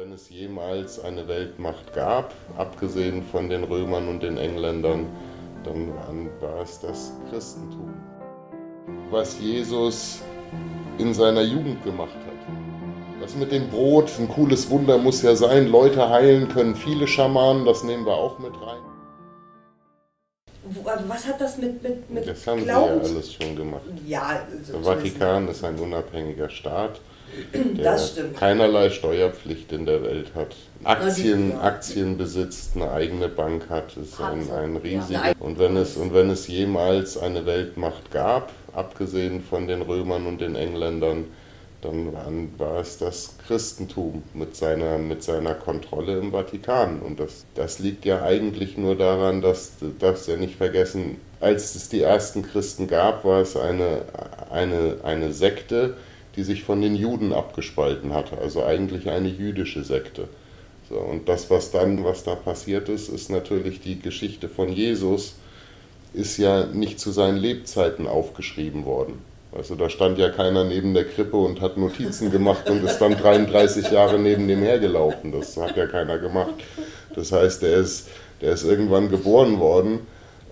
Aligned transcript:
wenn 0.00 0.12
es 0.12 0.30
jemals 0.30 0.98
eine 0.98 1.28
Weltmacht 1.28 1.92
gab, 1.92 2.32
abgesehen 2.56 3.22
von 3.22 3.50
den 3.50 3.64
Römern 3.64 4.08
und 4.08 4.22
den 4.22 4.38
Engländern, 4.38 5.04
dann 5.62 5.90
war 6.40 6.62
es 6.62 6.80
das 6.80 7.12
Christentum. 7.28 7.92
Was 9.10 9.38
Jesus 9.38 10.22
in 10.96 11.12
seiner 11.12 11.42
Jugend 11.42 11.84
gemacht 11.84 12.14
hat. 12.14 13.20
Das 13.20 13.34
mit 13.34 13.52
dem 13.52 13.68
Brot, 13.68 14.10
ein 14.18 14.26
cooles 14.28 14.70
Wunder 14.70 14.96
muss 14.96 15.20
ja 15.20 15.36
sein. 15.36 15.66
Leute 15.68 16.08
heilen 16.08 16.48
können 16.48 16.74
viele 16.76 17.06
Schamanen, 17.06 17.66
das 17.66 17.84
nehmen 17.84 18.06
wir 18.06 18.14
auch 18.14 18.38
mit 18.38 18.54
rein. 18.54 18.80
Was 21.08 21.26
hat 21.26 21.42
das 21.42 21.58
mit, 21.58 21.82
mit, 21.82 22.08
mit 22.08 22.26
Das 22.26 22.46
haben 22.46 22.64
Glauben? 22.64 23.04
sie 23.04 23.10
ja 23.10 23.16
alles 23.16 23.34
schon 23.34 23.54
gemacht. 23.54 23.82
Ja, 24.06 24.46
so 24.62 24.72
Der 24.72 24.82
Vatikan 24.82 25.46
ist 25.48 25.62
ein 25.62 25.78
unabhängiger 25.78 26.48
Staat, 26.48 27.00
der 27.52 27.98
keinerlei 28.38 28.90
Steuerpflicht 28.90 29.72
in 29.72 29.86
der 29.86 30.02
Welt 30.02 30.32
hat. 30.34 30.54
Aktien. 30.84 31.58
Aktien 31.58 32.16
besitzt, 32.16 32.72
eine 32.74 32.90
eigene 32.90 33.28
Bank 33.28 33.68
hat, 33.68 33.96
ist 33.96 34.20
ein, 34.20 34.50
ein 34.50 34.76
riesiger. 34.76 35.32
Und 35.38 35.58
wenn, 35.58 35.76
es, 35.76 35.96
und 35.96 36.14
wenn 36.14 36.30
es 36.30 36.46
jemals 36.46 37.18
eine 37.18 37.46
Weltmacht 37.46 38.10
gab, 38.10 38.52
abgesehen 38.74 39.42
von 39.42 39.66
den 39.66 39.82
Römern 39.82 40.26
und 40.26 40.40
den 40.40 40.54
Engländern, 40.56 41.26
dann 41.82 42.12
waren, 42.12 42.52
war 42.58 42.80
es 42.80 42.98
das 42.98 43.36
Christentum 43.46 44.22
mit 44.34 44.54
seiner, 44.54 44.98
mit 44.98 45.22
seiner 45.22 45.54
Kontrolle 45.54 46.18
im 46.18 46.32
Vatikan. 46.32 47.00
Und 47.00 47.20
das, 47.20 47.46
das 47.54 47.78
liegt 47.78 48.04
ja 48.04 48.22
eigentlich 48.22 48.76
nur 48.76 48.96
daran, 48.96 49.40
dass, 49.40 49.72
darfst 49.98 50.28
ja 50.28 50.36
nicht 50.36 50.56
vergessen, 50.56 51.16
als 51.40 51.74
es 51.74 51.88
die 51.88 52.02
ersten 52.02 52.42
Christen 52.42 52.86
gab, 52.86 53.24
war 53.24 53.40
es 53.40 53.56
eine, 53.56 54.02
eine, 54.50 54.96
eine 55.02 55.32
Sekte, 55.32 55.96
die 56.36 56.42
sich 56.42 56.62
von 56.62 56.80
den 56.80 56.94
Juden 56.94 57.32
abgespalten 57.32 58.14
hatte, 58.14 58.38
also 58.38 58.64
eigentlich 58.64 59.08
eine 59.10 59.28
jüdische 59.28 59.84
Sekte. 59.84 60.28
So, 60.88 60.96
und 60.96 61.28
das, 61.28 61.50
was 61.50 61.70
dann, 61.70 62.04
was 62.04 62.24
da 62.24 62.34
passiert 62.34 62.88
ist, 62.88 63.08
ist 63.08 63.30
natürlich 63.30 63.80
die 63.80 64.00
Geschichte 64.00 64.48
von 64.48 64.68
Jesus, 64.68 65.36
ist 66.12 66.36
ja 66.38 66.66
nicht 66.66 66.98
zu 66.98 67.12
seinen 67.12 67.36
Lebzeiten 67.36 68.06
aufgeschrieben 68.08 68.84
worden. 68.84 69.18
Also 69.52 69.74
da 69.74 69.88
stand 69.88 70.18
ja 70.18 70.30
keiner 70.30 70.64
neben 70.64 70.94
der 70.94 71.04
Krippe 71.04 71.36
und 71.36 71.60
hat 71.60 71.76
Notizen 71.76 72.30
gemacht 72.30 72.70
und 72.70 72.84
ist 72.84 72.98
dann 72.98 73.16
33 73.16 73.90
Jahre 73.90 74.18
neben 74.18 74.46
dem 74.46 74.62
hergelaufen. 74.62 75.32
Das 75.32 75.56
hat 75.56 75.76
ja 75.76 75.86
keiner 75.86 76.18
gemacht. 76.18 76.54
Das 77.14 77.32
heißt, 77.32 77.62
der 77.62 77.78
ist, 77.78 78.08
der 78.40 78.52
ist 78.52 78.64
irgendwann 78.64 79.08
geboren 79.08 79.58
worden 79.58 80.00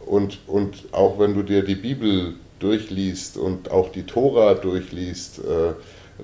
und, 0.06 0.38
und 0.46 0.84
auch 0.92 1.18
wenn 1.18 1.34
du 1.34 1.42
dir 1.42 1.62
die 1.62 1.76
Bibel 1.76 2.34
durchliest 2.58 3.36
und 3.36 3.70
auch 3.70 3.90
die 3.90 4.04
Tora 4.04 4.54
durchliest, 4.54 5.40
äh, 5.40 5.74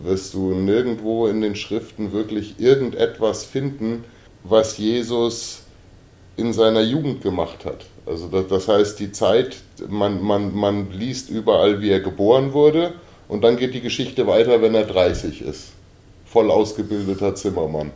wirst 0.02 0.34
du 0.34 0.54
nirgendwo 0.54 1.27
in 1.27 1.40
den 1.40 1.54
Schriften 1.54 2.12
wirklich 2.12 2.58
irgendetwas 2.58 3.44
finden, 3.44 4.04
was 4.42 4.78
Jesus 4.78 5.62
in 6.36 6.52
seiner 6.52 6.82
Jugend 6.82 7.22
gemacht 7.22 7.64
hat. 7.64 7.86
Also 8.06 8.28
das, 8.28 8.48
das 8.48 8.68
heißt, 8.68 8.98
die 9.00 9.12
Zeit, 9.12 9.56
man, 9.88 10.22
man, 10.22 10.55
man 10.55 10.90
liest 10.90 11.30
überall, 11.30 11.80
wie 11.80 11.90
er 11.90 12.00
geboren 12.00 12.52
wurde 12.52 12.94
und 13.28 13.42
dann 13.42 13.56
geht 13.56 13.74
die 13.74 13.80
Geschichte 13.80 14.27
weiter, 14.27 14.60
wenn 14.60 14.74
er 14.74 14.84
30 14.84 15.42
ist. 15.42 15.72
Voll 16.27 16.50
ausgebildeter 16.50 17.34
Zimmermann. 17.34 17.92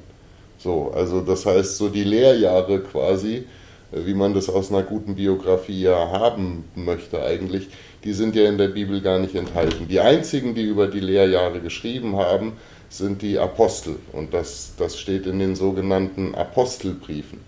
So, 0.59 0.93
also 0.95 1.21
das 1.21 1.47
heißt, 1.47 1.77
so 1.77 1.89
die 1.89 2.05
Lehrjahre 2.05 2.81
quasi, 2.81 3.45
äh, 3.93 4.07
wie 4.07 4.15
man 4.15 4.35
das 4.35 4.49
aus 4.49 4.71
einer 4.71 4.83
guten 4.83 5.15
Biografie 5.15 5.83
ja 5.83 6.11
haben 6.11 6.65
möchte 6.75 7.23
eigentlich, 7.23 7.69
die 8.05 8.13
sind 8.13 8.37
ja 8.37 8.49
in 8.49 8.59
der 8.59 8.69
Bibel 8.69 9.01
gar 9.01 9.19
nicht 9.19 9.35
enthalten. 9.35 9.89
Die 9.89 10.01
einzigen, 10.01 10.55
die 10.55 10.63
über 10.63 10.87
die 10.87 11.01
Lehrjahre 11.01 11.61
geschrieben 11.61 12.17
haben, 12.17 12.53
sind 12.89 13.23
die 13.23 13.39
Apostel. 13.39 13.97
Und 14.13 14.33
das, 14.33 14.73
das 14.79 14.99
steht 14.99 15.27
in 15.27 15.39
den 15.39 15.57
sogenannten 15.57 16.35
Apostelbriefen. 16.35 17.41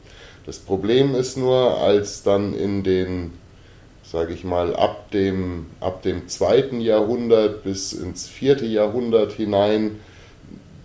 Das 0.47 0.59
Problem 0.59 1.15
ist 1.15 1.37
nur, 1.37 1.79
als 1.79 2.23
dann 2.23 2.55
in 2.55 2.83
den, 2.83 3.33
sage 4.03 4.35
ich 4.35 4.45
mal, 4.45 4.75
ab 4.75 5.11
dem, 5.13 5.67
ab 5.81 6.03
dem 6.03 6.29
zweiten 6.29 6.81
Jahrhundert 6.81 7.63
bis 7.63 7.93
ins 7.93 8.27
vierte 8.27 8.67
Jahrhundert 8.67 9.33
hinein 9.33 10.01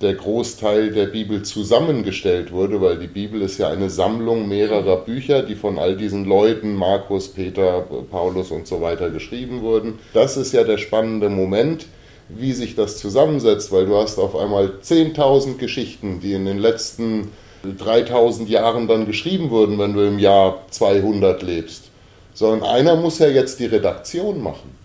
der 0.01 0.15
Großteil 0.15 0.91
der 0.91 1.07
Bibel 1.07 1.43
zusammengestellt 1.43 2.51
wurde, 2.51 2.81
weil 2.81 2.97
die 2.99 3.07
Bibel 3.07 3.41
ist 3.41 3.57
ja 3.57 3.69
eine 3.69 3.89
Sammlung 3.89 4.47
mehrerer 4.47 4.97
Bücher, 4.97 5.41
die 5.41 5.55
von 5.55 5.79
all 5.79 5.95
diesen 5.95 6.25
Leuten, 6.25 6.75
Markus, 6.75 7.29
Peter, 7.29 7.85
Paulus 8.11 8.51
und 8.51 8.67
so 8.67 8.81
weiter 8.81 9.09
geschrieben 9.09 9.61
wurden. 9.61 9.99
Das 10.13 10.35
ist 10.37 10.53
ja 10.53 10.63
der 10.63 10.77
spannende 10.77 11.29
Moment, 11.29 11.85
wie 12.27 12.53
sich 12.53 12.75
das 12.75 12.97
zusammensetzt, 12.97 13.71
weil 13.71 13.85
du 13.85 13.95
hast 13.95 14.19
auf 14.19 14.35
einmal 14.35 14.73
10.000 14.83 15.57
Geschichten, 15.57 16.19
die 16.19 16.33
in 16.33 16.45
den 16.45 16.59
letzten 16.59 17.31
3000 17.63 18.49
Jahren 18.49 18.87
dann 18.87 19.05
geschrieben 19.05 19.49
wurden, 19.49 19.79
wenn 19.79 19.93
du 19.93 20.01
im 20.01 20.19
Jahr 20.19 20.65
200 20.71 21.41
lebst. 21.41 21.85
Sondern 22.33 22.67
einer 22.67 22.95
muss 22.95 23.19
ja 23.19 23.27
jetzt 23.27 23.59
die 23.59 23.65
Redaktion 23.65 24.43
machen. 24.43 24.84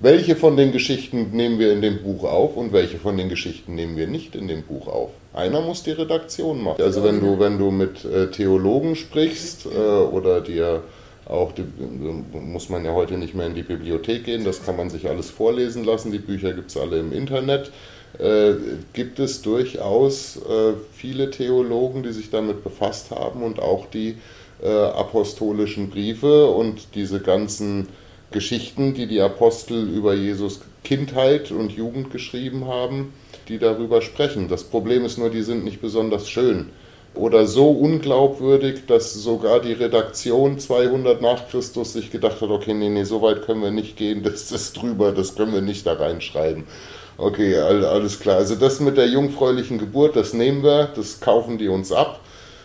Welche 0.00 0.36
von 0.36 0.56
den 0.56 0.72
Geschichten 0.72 1.30
nehmen 1.32 1.58
wir 1.58 1.72
in 1.72 1.80
dem 1.80 2.02
Buch 2.02 2.24
auf 2.24 2.56
und 2.56 2.72
welche 2.72 2.98
von 2.98 3.16
den 3.16 3.28
Geschichten 3.28 3.74
nehmen 3.74 3.96
wir 3.96 4.06
nicht 4.06 4.34
in 4.34 4.48
dem 4.48 4.62
Buch 4.62 4.88
auf? 4.88 5.10
Einer 5.32 5.60
muss 5.60 5.82
die 5.82 5.92
Redaktion 5.92 6.62
machen. 6.62 6.82
Also 6.82 7.02
wenn 7.04 7.20
du, 7.20 7.38
wenn 7.38 7.58
du 7.58 7.70
mit 7.70 8.04
äh, 8.04 8.30
Theologen 8.30 8.96
sprichst 8.96 9.66
äh, 9.66 9.78
oder 9.78 10.40
dir 10.40 10.82
auch, 11.26 11.52
die, 11.52 11.64
muss 12.38 12.68
man 12.68 12.84
ja 12.84 12.92
heute 12.92 13.16
nicht 13.16 13.34
mehr 13.34 13.46
in 13.46 13.54
die 13.54 13.62
Bibliothek 13.62 14.24
gehen, 14.24 14.44
das 14.44 14.64
kann 14.64 14.76
man 14.76 14.90
sich 14.90 15.08
alles 15.08 15.30
vorlesen 15.30 15.84
lassen, 15.84 16.12
die 16.12 16.18
Bücher 16.18 16.52
gibt 16.52 16.70
es 16.70 16.76
alle 16.76 16.98
im 16.98 17.12
Internet, 17.12 17.70
äh, 18.18 18.52
gibt 18.92 19.18
es 19.18 19.42
durchaus 19.42 20.36
äh, 20.36 20.74
viele 20.92 21.30
Theologen, 21.30 22.02
die 22.02 22.12
sich 22.12 22.30
damit 22.30 22.62
befasst 22.62 23.10
haben 23.10 23.42
und 23.42 23.58
auch 23.58 23.86
die 23.86 24.16
äh, 24.62 24.68
apostolischen 24.68 25.90
Briefe 25.90 26.46
und 26.48 26.94
diese 26.94 27.20
ganzen 27.20 27.88
Geschichten, 28.34 28.94
die 28.94 29.06
die 29.06 29.22
Apostel 29.22 29.88
über 29.88 30.14
Jesus 30.14 30.60
Kindheit 30.84 31.50
und 31.52 31.72
Jugend 31.72 32.10
geschrieben 32.10 32.66
haben, 32.68 33.14
die 33.48 33.58
darüber 33.58 34.02
sprechen. 34.02 34.48
Das 34.48 34.64
Problem 34.64 35.06
ist 35.06 35.16
nur, 35.18 35.30
die 35.30 35.42
sind 35.42 35.64
nicht 35.64 35.80
besonders 35.80 36.28
schön 36.28 36.70
oder 37.14 37.46
so 37.46 37.70
unglaubwürdig, 37.70 38.86
dass 38.88 39.14
sogar 39.14 39.60
die 39.60 39.72
Redaktion 39.72 40.58
200 40.58 41.22
nach 41.22 41.48
Christus 41.48 41.92
sich 41.94 42.10
gedacht 42.10 42.40
hat, 42.42 42.50
okay, 42.50 42.74
nee, 42.74 42.88
nee, 42.90 43.04
so 43.04 43.22
weit 43.22 43.42
können 43.46 43.62
wir 43.62 43.70
nicht 43.70 43.96
gehen, 43.96 44.22
das 44.24 44.50
ist 44.52 44.74
drüber, 44.82 45.12
das 45.12 45.36
können 45.36 45.54
wir 45.54 45.62
nicht 45.62 45.86
da 45.86 45.94
reinschreiben. 45.94 46.64
Okay, 47.16 47.56
all- 47.56 47.84
alles 47.84 48.18
klar. 48.20 48.38
Also 48.38 48.56
das 48.56 48.80
mit 48.80 48.96
der 48.96 49.06
jungfräulichen 49.08 49.78
Geburt, 49.78 50.16
das 50.16 50.32
nehmen 50.34 50.64
wir, 50.64 50.88
das 50.96 51.20
kaufen 51.20 51.58
die 51.58 51.68
uns 51.68 51.92
ab. 51.92 52.20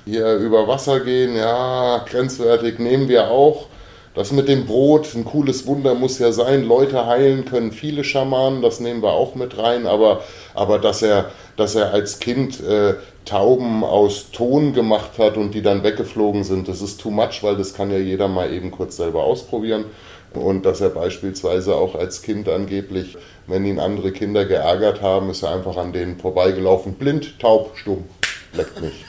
Hier 0.05 0.35
über 0.37 0.67
Wasser 0.67 1.01
gehen, 1.01 1.35
ja, 1.35 2.03
grenzwertig 2.09 2.79
nehmen 2.79 3.07
wir 3.07 3.29
auch. 3.29 3.68
Das 4.15 4.31
mit 4.31 4.47
dem 4.47 4.65
Brot, 4.65 5.13
ein 5.15 5.23
cooles 5.23 5.67
Wunder 5.67 5.93
muss 5.93 6.19
ja 6.19 6.31
sein. 6.31 6.63
Leute 6.63 7.05
heilen 7.05 7.45
können 7.45 7.71
viele 7.71 8.03
Schamanen, 8.03 8.61
das 8.61 8.79
nehmen 8.79 9.03
wir 9.03 9.11
auch 9.11 9.35
mit 9.35 9.57
rein. 9.57 9.85
Aber, 9.85 10.21
aber 10.55 10.79
dass, 10.79 11.01
er, 11.01 11.31
dass 11.57 11.75
er 11.75 11.93
als 11.93 12.19
Kind 12.19 12.59
äh, 12.61 12.95
Tauben 13.25 13.83
aus 13.83 14.31
Ton 14.31 14.73
gemacht 14.73 15.19
hat 15.19 15.37
und 15.37 15.53
die 15.53 15.61
dann 15.61 15.83
weggeflogen 15.83 16.43
sind, 16.43 16.67
das 16.67 16.81
ist 16.81 16.99
too 16.99 17.11
much, 17.11 17.43
weil 17.43 17.55
das 17.55 17.75
kann 17.75 17.91
ja 17.91 17.99
jeder 17.99 18.27
mal 18.27 18.51
eben 18.51 18.71
kurz 18.71 18.97
selber 18.97 19.23
ausprobieren. 19.23 19.85
Und 20.33 20.65
dass 20.65 20.81
er 20.81 20.89
beispielsweise 20.89 21.75
auch 21.75 21.95
als 21.95 22.21
Kind 22.21 22.49
angeblich, 22.49 23.17
wenn 23.47 23.65
ihn 23.65 23.79
andere 23.79 24.11
Kinder 24.11 24.45
geärgert 24.45 25.01
haben, 25.01 25.29
ist 25.29 25.43
er 25.43 25.53
einfach 25.53 25.77
an 25.77 25.93
denen 25.93 26.19
vorbeigelaufen, 26.19 26.93
blind, 26.93 27.39
taub, 27.39 27.71
stumm, 27.75 28.05
leckt 28.53 28.81
mich. 28.81 29.05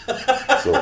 So. 0.64 0.72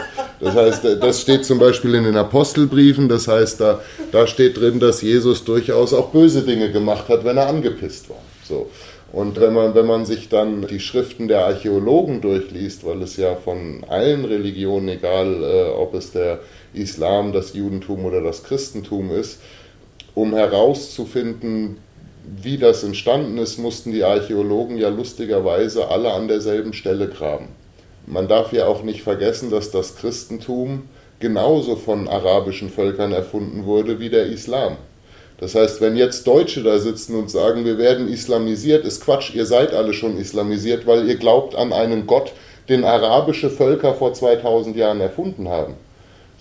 Das 0.41 0.55
heißt, 0.55 0.85
das 1.01 1.21
steht 1.21 1.45
zum 1.45 1.59
Beispiel 1.59 1.95
in 1.95 2.05
den 2.05 2.17
Apostelbriefen, 2.17 3.09
das 3.09 3.27
heißt, 3.27 3.61
da, 3.61 3.81
da 4.13 4.27
steht 4.27 4.57
drin, 4.57 4.79
dass 4.79 5.03
Jesus 5.03 5.45
durchaus 5.45 5.93
auch 5.93 6.11
böse 6.11 6.43
Dinge 6.43 6.71
gemacht 6.71 7.09
hat, 7.09 7.25
wenn 7.25 7.37
er 7.37 7.49
angepisst 7.49 8.09
war. 8.09 8.23
So. 8.45 8.71
Und 9.13 9.41
wenn 9.41 9.55
man, 9.55 9.75
wenn 9.75 9.87
man 9.87 10.05
sich 10.05 10.29
dann 10.29 10.67
die 10.67 10.81
Schriften 10.81 11.29
der 11.29 11.47
Archäologen 11.47 12.21
durchliest, 12.21 12.85
weil 12.85 13.03
es 13.03 13.17
ja 13.17 13.37
von 13.37 13.85
allen 13.89 14.25
Religionen, 14.25 14.89
egal 14.89 15.43
äh, 15.43 15.71
ob 15.71 15.95
es 15.95 16.13
der 16.13 16.41
Islam, 16.75 17.33
das 17.33 17.55
Judentum 17.55 18.05
oder 18.05 18.21
das 18.21 18.45
Christentum 18.45 19.11
ist, 19.11 19.41
um 20.15 20.35
herauszufinden, 20.35 21.79
wie 22.43 22.59
das 22.59 22.85
entstanden 22.85 23.39
ist, 23.39 23.59
mussten 23.59 23.93
die 23.93 24.05
Archäologen 24.05 24.77
ja 24.77 24.91
lustigerweise 24.91 25.89
alle 25.89 26.13
an 26.13 26.29
derselben 26.29 26.75
Stelle 26.75 27.09
graben. 27.09 27.49
Man 28.11 28.27
darf 28.27 28.55
ja 28.55 28.67
auch 28.67 28.83
nicht 28.83 29.03
vergessen, 29.03 29.51
dass 29.51 29.71
das 29.71 29.97
Christentum 29.97 30.85
genauso 31.21 31.77
von 31.77 32.09
arabischen 32.09 32.71
Völkern 32.71 33.13
erfunden 33.13 33.67
wurde 33.67 34.01
wie 34.01 34.09
der 34.09 34.27
Islam. 34.27 34.77
Das 35.39 35.55
heißt, 35.55 35.83
wenn 35.83 35.95
jetzt 35.95 36.27
Deutsche 36.27 36.63
da 36.63 36.79
sitzen 36.79 37.15
und 37.17 37.31
sagen, 37.31 37.67
wir 37.67 37.77
werden 37.77 38.09
islamisiert, 38.09 38.87
ist 38.87 39.05
Quatsch, 39.05 39.35
ihr 39.35 39.45
seid 39.45 39.75
alle 39.75 39.93
schon 39.93 40.17
islamisiert, 40.17 40.87
weil 40.87 41.07
ihr 41.07 41.17
glaubt 41.17 41.55
an 41.55 41.73
einen 41.73 42.07
Gott, 42.07 42.33
den 42.71 42.85
arabische 42.85 43.51
Völker 43.51 43.95
vor 43.95 44.15
2000 44.15 44.75
Jahren 44.77 45.01
erfunden 45.01 45.49
haben. 45.49 45.75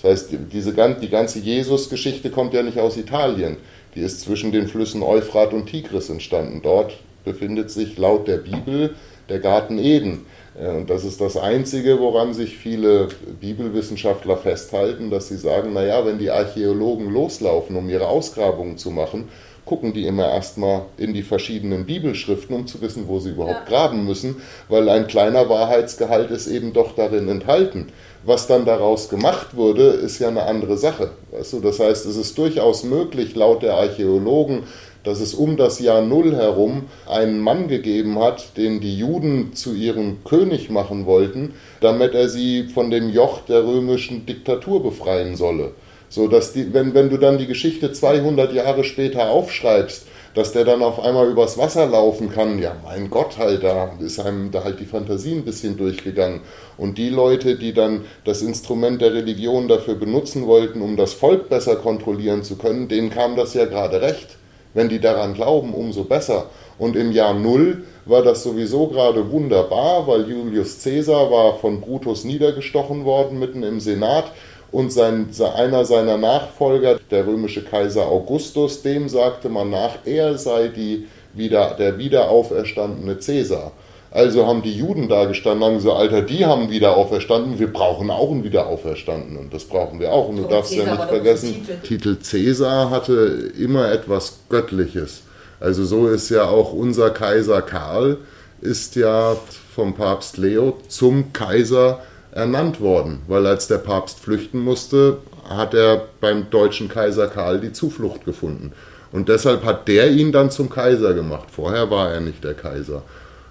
Das 0.02 0.12
heißt, 0.12 0.30
diese, 0.52 0.74
die 0.74 1.10
ganze 1.10 1.40
Jesus-Geschichte 1.40 2.30
kommt 2.30 2.54
ja 2.54 2.64
nicht 2.64 2.80
aus 2.80 2.98
Italien. 2.98 3.58
Die 3.94 4.02
ist 4.02 4.22
zwischen 4.22 4.52
den 4.54 4.68
Flüssen 4.68 5.04
Euphrat 5.04 5.54
und 5.54 5.68
Tigris 5.68 6.10
entstanden. 6.10 6.62
Dort 6.64 6.94
befindet 7.25 7.72
sich 7.72 7.98
laut 7.98 8.28
der 8.28 8.38
Bibel 8.38 8.96
der 9.29 9.39
Garten 9.39 9.77
Eden. 9.77 10.25
Äh, 10.59 10.69
und 10.69 10.89
das 10.89 11.03
ist 11.03 11.21
das 11.21 11.38
Einzige, 11.38 12.00
woran 12.00 12.33
sich 12.33 12.57
viele 12.57 13.09
Bibelwissenschaftler 13.39 14.38
festhalten, 14.38 15.09
dass 15.09 15.27
sie 15.27 15.38
sagen, 15.38 15.74
naja, 15.74 16.06
wenn 16.06 16.19
die 16.19 16.31
Archäologen 16.31 17.12
loslaufen, 17.12 17.75
um 17.75 17.89
ihre 17.89 18.07
Ausgrabungen 18.07 18.77
zu 18.77 18.91
machen, 18.91 19.29
gucken 19.68 19.94
die 19.94 20.07
immer 20.07 20.27
erstmal 20.29 20.83
in 20.97 21.13
die 21.13 21.24
verschiedenen 21.24 21.85
Bibelschriften, 21.85 22.56
um 22.56 22.68
zu 22.68 22.81
wissen, 22.81 23.07
wo 23.07 23.19
sie 23.19 23.31
überhaupt 23.31 23.69
ja. 23.69 23.77
graben 23.77 24.06
müssen, 24.06 24.38
weil 24.69 24.88
ein 24.89 25.07
kleiner 25.07 25.50
Wahrheitsgehalt 25.50 26.31
ist 26.31 26.47
eben 26.47 26.73
doch 26.73 26.95
darin 26.95 27.27
enthalten. 27.27 27.89
Was 28.23 28.47
dann 28.47 28.65
daraus 28.65 29.09
gemacht 29.09 29.56
wurde, 29.56 29.83
ist 29.83 30.19
ja 30.19 30.30
eine 30.30 30.44
andere 30.44 30.77
Sache. 30.77 31.12
Weißt 31.31 31.53
du? 31.53 31.59
Das 31.59 31.80
heißt, 31.80 32.06
es 32.06 32.18
ist 32.18 32.38
durchaus 32.38 32.83
möglich, 32.83 33.35
laut 33.35 33.62
der 33.62 33.75
Archäologen, 33.75 34.63
dass 35.03 35.19
es 35.19 35.33
um 35.33 35.57
das 35.57 35.79
Jahr 35.79 36.01
Null 36.01 36.35
herum 36.35 36.85
einen 37.07 37.39
Mann 37.39 37.67
gegeben 37.67 38.19
hat, 38.19 38.57
den 38.57 38.79
die 38.81 38.97
Juden 38.97 39.53
zu 39.53 39.73
ihrem 39.73 40.23
König 40.23 40.69
machen 40.69 41.05
wollten, 41.05 41.53
damit 41.81 42.13
er 42.13 42.29
sie 42.29 42.63
von 42.65 42.91
dem 42.91 43.09
Joch 43.09 43.41
der 43.41 43.65
römischen 43.65 44.25
Diktatur 44.25 44.83
befreien 44.83 45.35
solle. 45.35 45.71
So 46.09 46.27
dass 46.27 46.53
die, 46.53 46.73
wenn, 46.73 46.94
wenn 46.94 47.09
du 47.09 47.17
dann 47.17 47.38
die 47.38 47.47
Geschichte 47.47 47.91
200 47.91 48.53
Jahre 48.53 48.83
später 48.83 49.29
aufschreibst, 49.29 50.07
dass 50.38 50.53
der 50.53 50.65
dann 50.65 50.83
auf 50.83 50.99
einmal 50.99 51.27
übers 51.29 51.57
Wasser 51.57 51.88
laufen 51.88 52.29
kann, 52.29 52.59
ja 52.59 52.75
mein 52.83 53.09
Gott 53.09 53.39
halt, 53.39 53.63
da 53.63 53.91
ist 53.99 54.19
einem 54.19 54.51
da 54.51 54.63
halt 54.63 54.79
die 54.79 54.85
Fantasie 54.85 55.33
ein 55.33 55.44
bisschen 55.44 55.77
durchgegangen. 55.77 56.41
Und 56.77 56.99
die 56.99 57.09
Leute, 57.09 57.55
die 57.55 57.73
dann 57.73 58.05
das 58.23 58.44
Instrument 58.44 59.01
der 59.01 59.13
Religion 59.13 59.67
dafür 59.67 59.95
benutzen 59.95 60.45
wollten, 60.45 60.81
um 60.81 60.95
das 60.95 61.13
Volk 61.13 61.49
besser 61.49 61.75
kontrollieren 61.75 62.44
zu 62.44 62.55
können, 62.55 62.88
denen 62.88 63.09
kam 63.09 63.35
das 63.35 63.55
ja 63.55 63.65
gerade 63.65 63.99
recht. 64.01 64.38
Wenn 64.74 64.90
die 64.90 65.00
daran 65.00 65.34
glauben, 65.34 65.74
umso 65.74 66.04
besser. 66.04 66.48
Und 66.78 66.96
im 66.96 67.12
Jahr 67.12 67.34
Null 67.34 67.84
war 68.06 68.22
das 68.22 68.44
sowieso 68.44 68.88
gerade 68.88 69.31
wunderbar, 69.31 70.08
weil 70.08 70.30
Julius 70.30 70.84
Caesar 70.84 71.31
war 71.31 71.56
von 71.56 71.81
Brutus 71.81 72.24
niedergestochen 72.24 73.04
worden 73.06 73.40
mitten 73.40 73.64
im 73.64 73.80
Senat 73.80 74.31
und 74.72 74.92
sein, 74.92 75.30
einer 75.56 75.86
seiner 75.86 76.18
Nachfolger, 76.18 77.00
der 77.10 77.25
römische 77.25 77.64
Kaiser 77.64 78.08
Augustus, 78.08 78.81
dem 78.81 79.10
sagte 79.10 79.50
man 79.50 79.69
nach, 79.69 80.06
er 80.06 80.38
sei 80.38 80.68
die, 80.68 81.08
wieder, 81.34 81.75
der 81.78 81.98
wiederauferstandene 81.98 83.19
Cäsar. 83.19 83.72
Also 84.12 84.48
haben 84.48 84.62
die 84.62 84.74
Juden 84.74 85.09
da 85.09 85.25
gestanden 85.25 85.63
und 85.63 85.69
haben 85.69 85.77
gesagt, 85.77 85.98
Alter, 85.98 86.21
die 86.21 86.45
haben 86.45 86.69
wieder 86.69 86.95
auferstanden, 86.95 87.59
wir 87.59 87.71
brauchen 87.71 88.09
auch 88.09 88.31
einen 88.31 88.44
Wiederauferstandenen. 88.44 89.38
Und 89.38 89.54
das 89.54 89.65
brauchen 89.65 90.00
wir 90.00 90.13
auch. 90.13 90.30
Und 90.30 90.38
du 90.38 90.45
oh, 90.45 90.50
darfst 90.50 90.71
Cäsar 90.71 90.86
ja 90.86 90.95
nicht 90.95 91.09
vergessen, 91.09 91.54
Titel. 91.54 91.77
Titel 91.83 92.18
Cäsar 92.19 92.89
hatte 92.89 93.51
immer 93.59 93.92
etwas 93.92 94.39
Göttliches. 94.50 95.24
Also 95.59 95.86
so 95.86 96.07
ist 96.07 96.30
ja 96.30 96.45
auch 96.45 96.71
unser 96.71 97.09
Kaiser 97.09 97.62
Karl, 97.62 98.18
ist 98.62 98.95
ja 98.95 99.36
vom 99.75 99.94
Papst 99.94 100.38
Leo 100.38 100.77
zum 100.88 101.33
Kaiser 101.33 102.00
ernannt 102.31 102.80
worden, 102.80 103.21
weil 103.27 103.45
als 103.45 103.68
der 103.68 103.80
Papst 103.80 104.19
flüchten 104.19 104.59
musste, 104.59 105.18
hat 105.50 105.74
er 105.74 106.04
beim 106.21 106.50
deutschen 106.50 106.88
Kaiser 106.88 107.27
Karl 107.27 107.59
die 107.59 107.74
Zuflucht 107.74 108.25
gefunden. 108.25 108.74
Und 109.12 109.30
deshalb 109.30 109.63
hat 109.63 109.88
der 109.88 110.12
ihn 110.12 110.31
dann 110.31 110.51
zum 110.51 110.69
Kaiser 110.69 111.13
gemacht. 111.13 111.48
Vorher 111.51 111.89
war 111.89 112.12
er 112.12 112.19
nicht 112.19 112.44
der 112.44 112.54
Kaiser. 112.54 113.04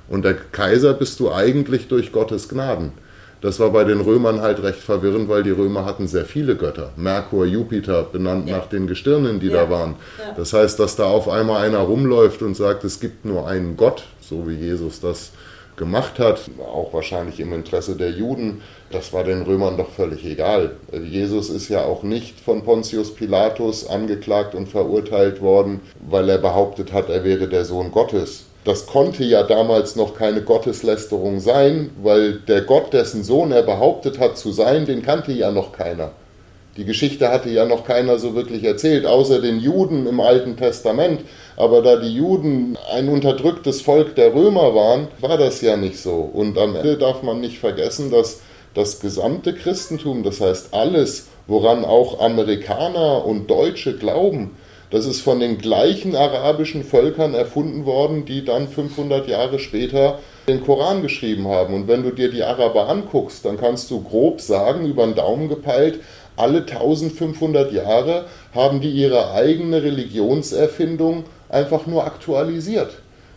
Und 0.08 0.25
der 0.25 0.35
Kaiser 0.35 0.94
bist 0.94 1.20
du 1.20 1.32
eigentlich 1.32 1.88
durch 1.88 2.12
Gottes 2.12 2.49
Gnaden. 2.49 2.93
Das 3.41 3.61
war 3.61 3.70
bei 3.70 3.85
den 3.85 4.00
Römern 4.00 4.41
halt 4.41 4.62
recht 4.62 4.81
verwirrend, 4.81 5.29
weil 5.29 5.43
die 5.43 5.50
Römer 5.50 5.85
hatten 5.85 6.08
sehr 6.08 6.25
viele 6.25 6.56
Götter. 6.56 6.93
Merkur, 6.97 7.44
Jupiter, 7.44 8.03
benannt 8.05 8.49
ja. 8.49 8.58
nach 8.58 8.67
den 8.67 8.87
Gestirnen, 8.87 9.41
die 9.41 9.49
ja. 9.49 9.64
da 9.64 9.70
waren. 9.70 9.97
Ja. 10.19 10.35
Das 10.37 10.53
heißt, 10.53 10.79
dass 10.81 10.97
da 10.97 11.05
auf 11.05 11.29
einmal 11.29 11.64
einer 11.64 11.81
rumläuft 11.81 12.43
und 12.43 12.56
sagt, 12.56 12.85
es 12.85 12.99
gibt 12.99 13.25
nur 13.25 13.47
einen 13.47 13.76
Gott, 13.76 14.05
so 14.20 14.49
wie 14.49 14.55
Jesus 14.55 15.00
das 15.00 15.32
gemacht 15.76 16.19
hat, 16.19 16.41
auch 16.58 16.93
wahrscheinlich 16.94 17.38
im 17.38 17.53
Interesse 17.53 17.97
der 17.97 18.11
Juden, 18.11 18.62
das 18.91 19.12
war 19.12 19.25
den 19.25 19.43
Römern 19.43 19.76
doch 19.76 19.91
völlig 19.91 20.25
egal. 20.25 20.73
Jesus 20.93 21.50
ist 21.50 21.69
ja 21.69 21.82
auch 21.82 22.03
nicht 22.03 22.41
von 22.41 22.64
Pontius 22.64 23.14
Pilatus 23.14 23.87
angeklagt 23.87 24.55
und 24.55 24.69
verurteilt 24.69 25.41
worden, 25.41 25.81
weil 26.08 26.29
er 26.29 26.38
behauptet 26.38 26.93
hat, 26.93 27.11
er 27.11 27.25
wäre 27.25 27.49
der 27.49 27.64
Sohn 27.64 27.91
Gottes. 27.91 28.47
Das 28.67 28.87
konnte 28.87 29.23
ja 29.23 29.45
damals 29.45 29.95
noch 29.95 30.17
keine 30.17 30.43
Gotteslästerung 30.43 31.39
sein, 31.39 31.91
weil 32.03 32.41
der 32.49 32.63
Gott, 32.63 32.93
dessen 32.93 33.23
Sohn 33.23 33.53
er 33.53 33.63
behauptet 33.63 34.19
hat 34.19 34.37
zu 34.37 34.51
sein, 34.51 34.87
den 34.87 35.03
kannte 35.03 35.31
ja 35.31 35.53
noch 35.53 35.71
keiner. 35.71 36.11
Die 36.77 36.85
Geschichte 36.85 37.31
hatte 37.31 37.49
ja 37.49 37.65
noch 37.65 37.85
keiner 37.85 38.19
so 38.19 38.35
wirklich 38.35 38.65
erzählt, 38.65 39.07
außer 39.07 39.41
den 39.41 39.61
Juden 39.61 40.09
im 40.09 40.19
Alten 40.19 40.57
Testament. 40.57 41.21
Aber 41.57 41.81
da 41.81 41.95
die 41.95 42.13
Juden 42.13 42.77
ein 42.93 43.09
unterdrücktes 43.09 43.83
Volk 43.83 44.17
der 44.17 44.35
Römer 44.35 44.75
waren, 44.75 45.07
war 45.21 45.39
das 45.39 45.61
ja 45.61 45.77
nicht 45.77 46.01
so. 46.01 46.17
Und 46.17 46.59
am 46.59 46.75
Ende 46.75 46.99
darf 46.99 47.23
man 47.23 47.41
nicht 47.41 47.61
vergessen, 47.61 48.11
dass 48.11 48.41
das 48.75 48.99
gesamte 48.99 49.55
Christentum, 49.55 50.25
das 50.25 50.41
heißt 50.41 50.75
alles, 50.75 51.29
woran 51.47 51.85
auch 51.85 52.19
Amerikaner 52.19 53.25
und 53.25 53.49
Deutsche 53.49 53.97
glauben, 53.97 54.57
das 54.91 55.06
ist 55.06 55.21
von 55.21 55.41
den 55.41 55.59
gleichen 55.59 56.15
arabischen 56.15 56.85
Völkern 56.85 57.35
erfunden 57.35 57.87
worden, 57.87 58.25
die 58.25 58.44
dann 58.44 58.69
500 58.69 59.27
Jahre 59.29 59.59
später 59.59 60.19
den 60.47 60.62
Koran 60.62 61.03
geschrieben 61.03 61.49
haben. 61.49 61.75
Und 61.75 61.88
wenn 61.88 62.05
du 62.05 62.11
dir 62.11 62.31
die 62.31 62.44
Araber 62.44 62.88
anguckst, 62.88 63.44
dann 63.44 63.59
kannst 63.59 63.91
du 63.91 64.03
grob 64.03 64.41
sagen, 64.41 64.87
über 64.87 65.05
den 65.05 65.17
Daumen 65.17 65.49
gepeilt, 65.49 66.00
alle 66.37 66.59
1500 66.59 67.73
Jahre 67.73 68.27
haben 68.55 68.81
die 68.81 68.91
ihre 68.91 69.33
eigene 69.33 69.83
Religionserfindung 69.83 71.25
einfach 71.49 71.87
nur 71.87 72.05
aktualisiert. 72.05 72.91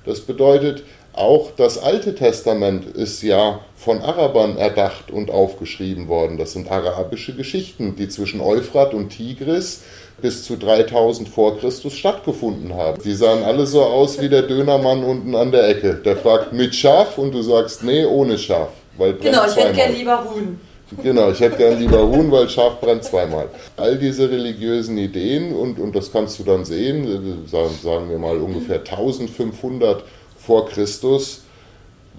Das 0.05 0.21
bedeutet, 0.21 0.83
auch 1.13 1.51
das 1.57 1.77
Alte 1.81 2.15
Testament 2.15 2.85
ist 2.85 3.21
ja 3.23 3.59
von 3.75 4.01
Arabern 4.01 4.57
erdacht 4.57 5.11
und 5.11 5.31
aufgeschrieben 5.31 6.07
worden. 6.07 6.37
Das 6.37 6.53
sind 6.53 6.69
arabische 6.69 7.35
Geschichten, 7.35 7.95
die 7.95 8.09
zwischen 8.09 8.41
Euphrat 8.41 8.93
und 8.93 9.09
Tigris 9.09 9.81
bis 10.21 10.43
zu 10.43 10.57
3000 10.57 11.29
vor 11.29 11.57
Christus 11.57 11.93
stattgefunden 11.93 12.75
haben. 12.75 13.01
Die 13.03 13.15
sahen 13.15 13.43
alle 13.43 13.65
so 13.65 13.83
aus 13.83 14.21
wie 14.21 14.29
der 14.29 14.43
Dönermann 14.43 15.03
unten 15.03 15.35
an 15.35 15.51
der 15.51 15.67
Ecke. 15.67 15.95
Der 15.95 16.17
fragt 16.17 16.53
mit 16.53 16.75
Schaf 16.75 17.17
und 17.17 17.33
du 17.33 17.41
sagst, 17.41 17.83
nee, 17.83 18.05
ohne 18.05 18.37
Schaf. 18.37 18.69
genau, 18.97 19.45
ich 19.47 19.55
hätte 19.55 19.73
gern 19.73 19.95
lieber 19.95 20.23
Huhn. 20.23 20.59
Genau, 21.03 21.29
ich 21.31 21.39
hätte 21.39 21.57
gern 21.57 21.79
lieber 21.79 22.01
Huhn, 22.01 22.31
weil 22.31 22.49
Schaf 22.49 22.81
brennt 22.81 23.03
zweimal. 23.03 23.47
All 23.77 23.97
diese 23.97 24.29
religiösen 24.29 24.97
Ideen, 24.97 25.53
und, 25.53 25.79
und 25.79 25.95
das 25.95 26.11
kannst 26.11 26.39
du 26.39 26.43
dann 26.43 26.65
sehen, 26.65 27.45
sagen, 27.47 27.77
sagen 27.81 28.09
wir 28.09 28.17
mal 28.17 28.37
ungefähr 28.37 28.79
1500 28.79 30.03
vor 30.39 30.67
Christus, 30.67 31.43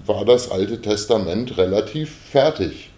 war 0.06 0.24
das 0.24 0.50
Alte 0.50 0.80
Testament 0.80 1.56
relativ 1.58 2.14
fertig. 2.30 2.90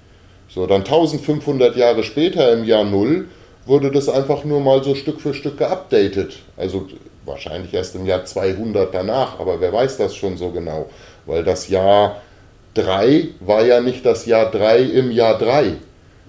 So, 0.48 0.66
dann 0.66 0.82
1500 0.82 1.76
Jahre 1.76 2.02
später, 2.02 2.52
im 2.52 2.64
Jahr 2.64 2.85
Null, 2.85 3.28
wurde 3.64 3.90
das 3.90 4.08
einfach 4.08 4.44
nur 4.44 4.61
mal 4.61 4.82
so 4.82 4.94
Stück 4.94 5.20
für 5.20 5.35
Stück 5.35 5.58
geupdatet. 5.58 6.40
Also 6.56 6.88
wahrscheinlich 7.25 7.73
erst 7.73 7.94
im 7.94 8.06
Jahr 8.06 8.25
200 8.25 8.92
danach, 8.92 9.38
aber 9.38 9.61
wer 9.61 9.73
weiß 9.73 9.97
das 9.97 10.14
schon 10.14 10.37
so 10.37 10.50
genau, 10.50 10.87
weil 11.26 11.44
das 11.44 11.68
Jahr 11.68 12.20
3 12.75 13.28
war 13.40 13.64
ja 13.64 13.80
nicht 13.80 14.04
das 14.04 14.26
Jahr 14.26 14.50
3 14.50 14.80
im 14.82 15.11
Jahr 15.11 15.38
3. 15.38 15.64
Ja. 15.64 15.75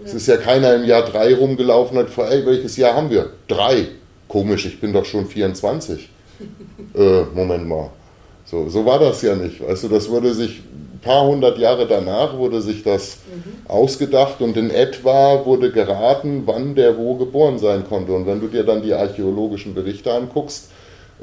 Es 0.05 0.13
ist 0.13 0.27
ja 0.27 0.37
keiner 0.37 0.75
im 0.75 0.85
Jahr 0.85 1.03
3 1.03 1.35
rumgelaufen 1.35 1.97
und 1.97 2.03
hat 2.03 2.07
gefragt, 2.07 2.33
ey, 2.33 2.45
welches 2.45 2.77
Jahr 2.77 2.95
haben 2.95 3.09
wir? 3.09 3.29
3. 3.47 3.87
Komisch, 4.27 4.65
ich 4.65 4.79
bin 4.79 4.93
doch 4.93 5.05
schon 5.05 5.27
24. 5.27 6.09
äh, 6.95 7.23
Moment 7.33 7.67
mal. 7.67 7.89
So, 8.53 8.69
so 8.69 8.85
war 8.85 8.99
das 8.99 9.23
ja 9.23 9.35
nicht. 9.35 9.67
Weißt 9.67 9.83
du, 9.83 9.87
das 9.87 10.11
wurde 10.11 10.31
sich 10.31 10.59
ein 10.59 10.99
paar 11.01 11.25
hundert 11.25 11.57
Jahre 11.57 11.87
danach 11.87 12.37
wurde 12.37 12.61
sich 12.61 12.83
das 12.83 13.17
mhm. 13.25 13.67
ausgedacht 13.67 14.41
und 14.41 14.55
in 14.55 14.69
etwa 14.69 15.43
wurde 15.43 15.71
geraten, 15.71 16.43
wann 16.45 16.75
der 16.75 16.95
wo 16.95 17.15
geboren 17.15 17.57
sein 17.57 17.83
konnte. 17.89 18.11
Und 18.11 18.27
wenn 18.27 18.39
du 18.41 18.47
dir 18.47 18.63
dann 18.63 18.83
die 18.83 18.93
archäologischen 18.93 19.73
Berichte 19.73 20.13
anguckst, 20.13 20.69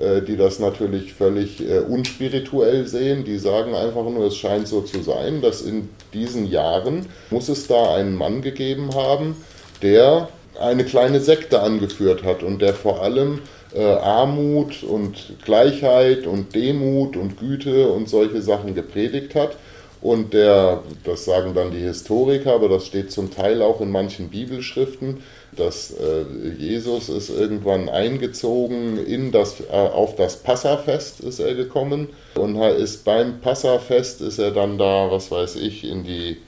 äh, 0.01 0.23
die 0.23 0.37
das 0.37 0.59
natürlich 0.59 1.15
völlig 1.15 1.61
äh, 1.61 1.79
unspirituell 1.79 2.89
sehen. 2.89 3.23
Die 3.23 3.39
sagen 3.39 3.77
einfach 3.77 4.03
nur, 4.03 4.27
es 4.27 4.37
scheint 4.37 4.67
so 4.67 4.81
zu 4.81 5.01
sein, 5.01 5.41
dass 5.41 5.63
in 5.63 5.89
diesen 6.13 6.49
Jahren 6.49 7.07
muss 7.31 7.49
es 7.49 7.69
da 7.69 7.95
einen 7.95 8.17
Mann 8.17 8.43
gegeben 8.43 8.91
haben, 8.97 9.37
der 9.83 10.29
eine 10.59 10.85
kleine 10.85 11.21
Sekte 11.21 11.61
angeführt 11.61 12.25
hat 12.25 12.43
und 12.43 12.61
der 12.61 12.75
vor 12.75 13.03
allem 13.03 13.39
äh, 13.75 13.83
Armut 13.83 14.83
und 14.83 15.37
Gleichheit 15.45 16.27
und 16.27 16.55
Demut 16.55 17.17
und 17.17 17.39
Güte 17.39 17.89
und 17.91 18.09
solche 18.09 18.43
Sachen 18.43 18.75
gepredigt 18.75 19.35
hat. 19.35 19.57
Und 20.03 20.33
der, 20.33 20.83
das 21.05 21.27
sagen 21.27 21.53
dann 21.55 21.73
die 21.73 21.79
Historiker, 21.79 22.55
aber 22.55 22.71
das 22.71 22.87
steht 22.87 23.13
zum 23.13 23.31
Teil 23.31 23.61
auch 23.61 23.83
in 23.83 23.91
manchen 23.91 24.31
Bibelschriften, 24.31 25.19
dass 25.57 25.91
äh, 25.91 26.25
Jesus 26.59 27.11
ist 27.11 27.29
irgendwann 27.29 27.89
eingezogen 27.89 29.05
in 29.05 29.31
das, 29.31 29.61
äh, 29.61 29.73
auf 29.73 30.17
das 30.17 30.37
Passafest 30.37 31.21
ist 31.21 31.39
er 31.39 31.55
gekommen 31.55 32.09
und 32.35 32.57
ist 32.57 33.05
beim 33.05 33.41
Passafest 33.41 34.23
ist 34.23 34.39
er 34.39 34.53
dann 34.53 34.79
da, 34.79 35.11
was 35.11 35.31
weiß 35.31 35.57
ich, 35.57 35.85
in 35.85 36.05
die, 36.05 36.39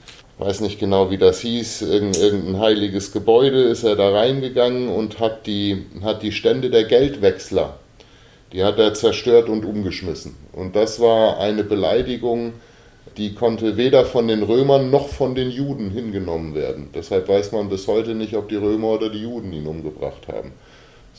weiß 0.43 0.61
nicht 0.61 0.79
genau 0.79 1.09
wie 1.09 1.17
das 1.17 1.39
hieß, 1.39 1.83
irgendein 1.83 2.59
heiliges 2.59 3.11
Gebäude 3.11 3.63
ist 3.63 3.83
er 3.83 3.95
da 3.95 4.11
reingegangen 4.11 4.89
und 4.89 5.19
hat 5.19 5.47
die, 5.47 5.85
hat 6.03 6.21
die 6.21 6.31
Stände 6.31 6.69
der 6.69 6.83
Geldwechsler, 6.83 7.77
die 8.51 8.63
hat 8.63 8.77
er 8.77 8.93
zerstört 8.93 9.49
und 9.49 9.65
umgeschmissen. 9.65 10.35
Und 10.51 10.75
das 10.75 10.99
war 10.99 11.39
eine 11.39 11.63
Beleidigung 11.63 12.53
die 13.17 13.35
konnte 13.35 13.77
weder 13.77 14.05
von 14.05 14.27
den 14.27 14.43
Römern 14.43 14.89
noch 14.89 15.09
von 15.09 15.35
den 15.35 15.51
Juden 15.51 15.91
hingenommen 15.91 16.55
werden. 16.55 16.89
Deshalb 16.95 17.27
weiß 17.27 17.51
man 17.51 17.69
bis 17.69 17.87
heute 17.87 18.15
nicht, 18.15 18.35
ob 18.35 18.49
die 18.49 18.55
Römer 18.55 18.89
oder 18.89 19.09
die 19.09 19.21
Juden 19.21 19.53
ihn 19.53 19.67
umgebracht 19.67 20.27
haben. 20.27 20.53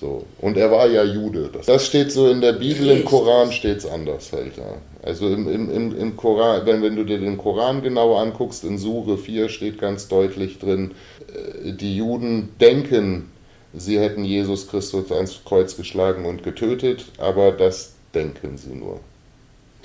So. 0.05 0.23
Und 0.43 0.59
er 0.59 0.71
war 0.71 0.87
ja 0.87 1.03
Jude. 1.03 1.51
Das 1.65 1.87
steht 1.87 2.13
so 2.13 2.29
in 2.29 2.43
der 2.43 2.53
Bibel, 2.53 2.91
im 2.91 3.07
Koran 3.07 3.51
steht 3.53 3.79
es 3.79 3.87
anders 3.87 4.35
halt. 4.35 4.55
Ja. 4.59 4.77
Also 5.03 5.29
im, 5.29 5.49
im, 5.49 5.71
im, 5.71 5.99
im 5.99 6.15
Koran, 6.15 6.67
wenn, 6.67 6.83
wenn 6.83 6.95
du 6.95 7.05
dir 7.05 7.19
den 7.19 7.39
Koran 7.39 7.81
genau 7.81 8.17
anguckst, 8.17 8.65
in 8.65 8.77
Sure 8.77 9.17
4 9.17 9.49
steht 9.49 9.79
ganz 9.79 10.07
deutlich 10.09 10.59
drin, 10.59 10.91
äh, 11.33 11.73
die 11.73 11.97
Juden 11.97 12.51
denken, 12.61 13.31
sie 13.73 13.99
hätten 13.99 14.27
Jesus 14.27 14.69
Christus 14.69 15.11
ans 15.11 15.41
Kreuz 15.43 15.75
geschlagen 15.75 16.27
und 16.27 16.43
getötet, 16.43 17.07
aber 17.17 17.53
das 17.53 17.95
denken 18.15 18.59
sie 18.59 18.75
nur. 18.75 19.01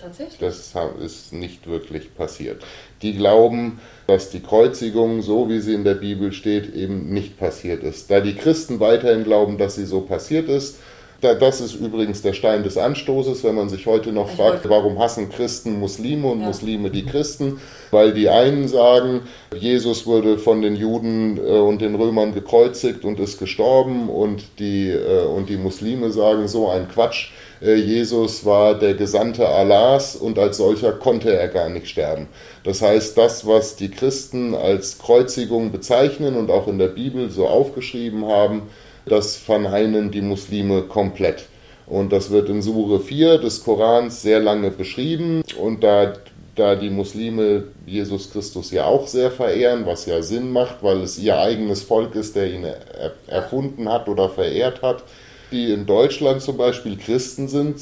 Tatsächlich? 0.01 0.39
Das 0.39 0.73
ist 1.03 1.33
nicht 1.33 1.67
wirklich 1.67 2.15
passiert. 2.15 2.63
Die 3.01 3.15
glauben, 3.15 3.79
dass 4.07 4.29
die 4.29 4.39
Kreuzigung, 4.39 5.21
so 5.21 5.49
wie 5.49 5.59
sie 5.59 5.73
in 5.73 5.83
der 5.83 5.95
Bibel 5.95 6.31
steht, 6.31 6.73
eben 6.73 7.13
nicht 7.13 7.37
passiert 7.37 7.83
ist. 7.83 8.09
Da 8.09 8.19
die 8.21 8.35
Christen 8.35 8.79
weiterhin 8.79 9.23
glauben, 9.23 9.57
dass 9.57 9.75
sie 9.75 9.85
so 9.85 10.01
passiert 10.01 10.47
ist, 10.47 10.77
das 11.21 11.61
ist 11.61 11.75
übrigens 11.75 12.21
der 12.21 12.33
Stein 12.33 12.63
des 12.63 12.77
Anstoßes, 12.77 13.43
wenn 13.43 13.55
man 13.55 13.69
sich 13.69 13.85
heute 13.85 14.11
noch 14.11 14.29
fragt, 14.29 14.69
warum 14.69 14.99
hassen 14.99 15.29
Christen 15.29 15.79
Muslime 15.79 16.27
und 16.27 16.41
ja. 16.41 16.47
Muslime 16.47 16.89
die 16.89 17.05
Christen? 17.05 17.59
Weil 17.91 18.13
die 18.13 18.29
einen 18.29 18.67
sagen, 18.67 19.21
Jesus 19.55 20.05
wurde 20.05 20.37
von 20.37 20.61
den 20.61 20.75
Juden 20.75 21.37
äh, 21.37 21.59
und 21.59 21.81
den 21.81 21.95
Römern 21.95 22.33
gekreuzigt 22.33 23.03
und 23.03 23.19
ist 23.19 23.39
gestorben 23.39 24.09
und 24.09 24.43
die, 24.59 24.89
äh, 24.89 25.25
und 25.25 25.49
die 25.49 25.57
Muslime 25.57 26.11
sagen 26.11 26.47
so 26.47 26.69
ein 26.69 26.87
Quatsch. 26.87 27.31
Äh, 27.61 27.75
Jesus 27.75 28.45
war 28.45 28.75
der 28.75 28.93
Gesandte 28.93 29.47
Allahs 29.47 30.15
und 30.15 30.39
als 30.39 30.57
solcher 30.57 30.93
konnte 30.93 31.33
er 31.33 31.49
gar 31.49 31.69
nicht 31.69 31.89
sterben. 31.89 32.27
Das 32.63 32.81
heißt, 32.81 33.17
das, 33.17 33.45
was 33.45 33.75
die 33.75 33.89
Christen 33.89 34.55
als 34.55 34.99
Kreuzigung 34.99 35.71
bezeichnen 35.71 36.35
und 36.35 36.49
auch 36.49 36.67
in 36.67 36.77
der 36.77 36.87
Bibel 36.87 37.29
so 37.29 37.47
aufgeschrieben 37.47 38.25
haben, 38.25 38.63
das 39.11 39.35
verneinen 39.35 40.11
die 40.11 40.21
Muslime 40.21 40.83
komplett. 40.83 41.45
Und 41.87 42.11
das 42.11 42.29
wird 42.29 42.49
in 42.49 42.61
Sure 42.61 42.99
4 42.99 43.39
des 43.39 43.63
Korans 43.63 44.21
sehr 44.21 44.39
lange 44.39 44.69
beschrieben. 44.69 45.41
Und 45.59 45.83
da, 45.83 46.13
da 46.55 46.75
die 46.75 46.91
Muslime 46.91 47.65
Jesus 47.85 48.31
Christus 48.31 48.71
ja 48.71 48.85
auch 48.85 49.07
sehr 49.07 49.31
verehren, 49.31 49.85
was 49.85 50.05
ja 50.05 50.21
Sinn 50.21 50.51
macht, 50.51 50.83
weil 50.83 51.01
es 51.01 51.17
ihr 51.17 51.39
eigenes 51.39 51.81
Volk 51.81 52.15
ist, 52.15 52.35
der 52.35 52.53
ihn 52.53 52.63
er, 52.63 53.13
erfunden 53.27 53.89
hat 53.89 54.07
oder 54.07 54.29
verehrt 54.29 54.83
hat, 54.83 55.03
die 55.51 55.73
in 55.73 55.87
Deutschland 55.87 56.41
zum 56.43 56.57
Beispiel 56.57 56.95
Christen 56.97 57.47
sind, 57.47 57.77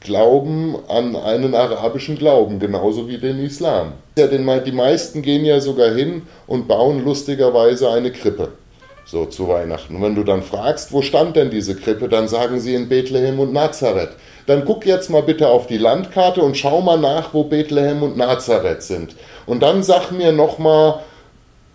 glauben 0.00 0.76
an 0.88 1.14
einen 1.16 1.54
arabischen 1.54 2.16
Glauben, 2.16 2.58
genauso 2.58 3.08
wie 3.08 3.18
den 3.18 3.38
Islam. 3.38 3.92
Ja, 4.16 4.26
die 4.26 4.72
meisten 4.72 5.22
gehen 5.22 5.44
ja 5.44 5.60
sogar 5.60 5.94
hin 5.94 6.22
und 6.46 6.68
bauen 6.68 7.04
lustigerweise 7.04 7.90
eine 7.90 8.10
Krippe. 8.10 8.52
So 9.04 9.26
zu 9.26 9.48
Weihnachten. 9.48 9.96
Und 9.96 10.02
wenn 10.02 10.14
du 10.14 10.22
dann 10.22 10.42
fragst, 10.42 10.92
wo 10.92 11.02
stand 11.02 11.36
denn 11.36 11.50
diese 11.50 11.74
Krippe, 11.74 12.08
dann 12.08 12.28
sagen 12.28 12.60
sie 12.60 12.74
in 12.74 12.88
Bethlehem 12.88 13.40
und 13.40 13.52
Nazareth. 13.52 14.10
Dann 14.46 14.64
guck 14.64 14.86
jetzt 14.86 15.10
mal 15.10 15.22
bitte 15.22 15.48
auf 15.48 15.66
die 15.66 15.78
Landkarte 15.78 16.42
und 16.42 16.56
schau 16.56 16.80
mal 16.80 16.98
nach, 16.98 17.34
wo 17.34 17.44
Bethlehem 17.44 18.02
und 18.02 18.16
Nazareth 18.16 18.82
sind. 18.82 19.16
Und 19.46 19.62
dann 19.62 19.82
sag 19.82 20.12
mir 20.12 20.32
nochmal, 20.32 21.00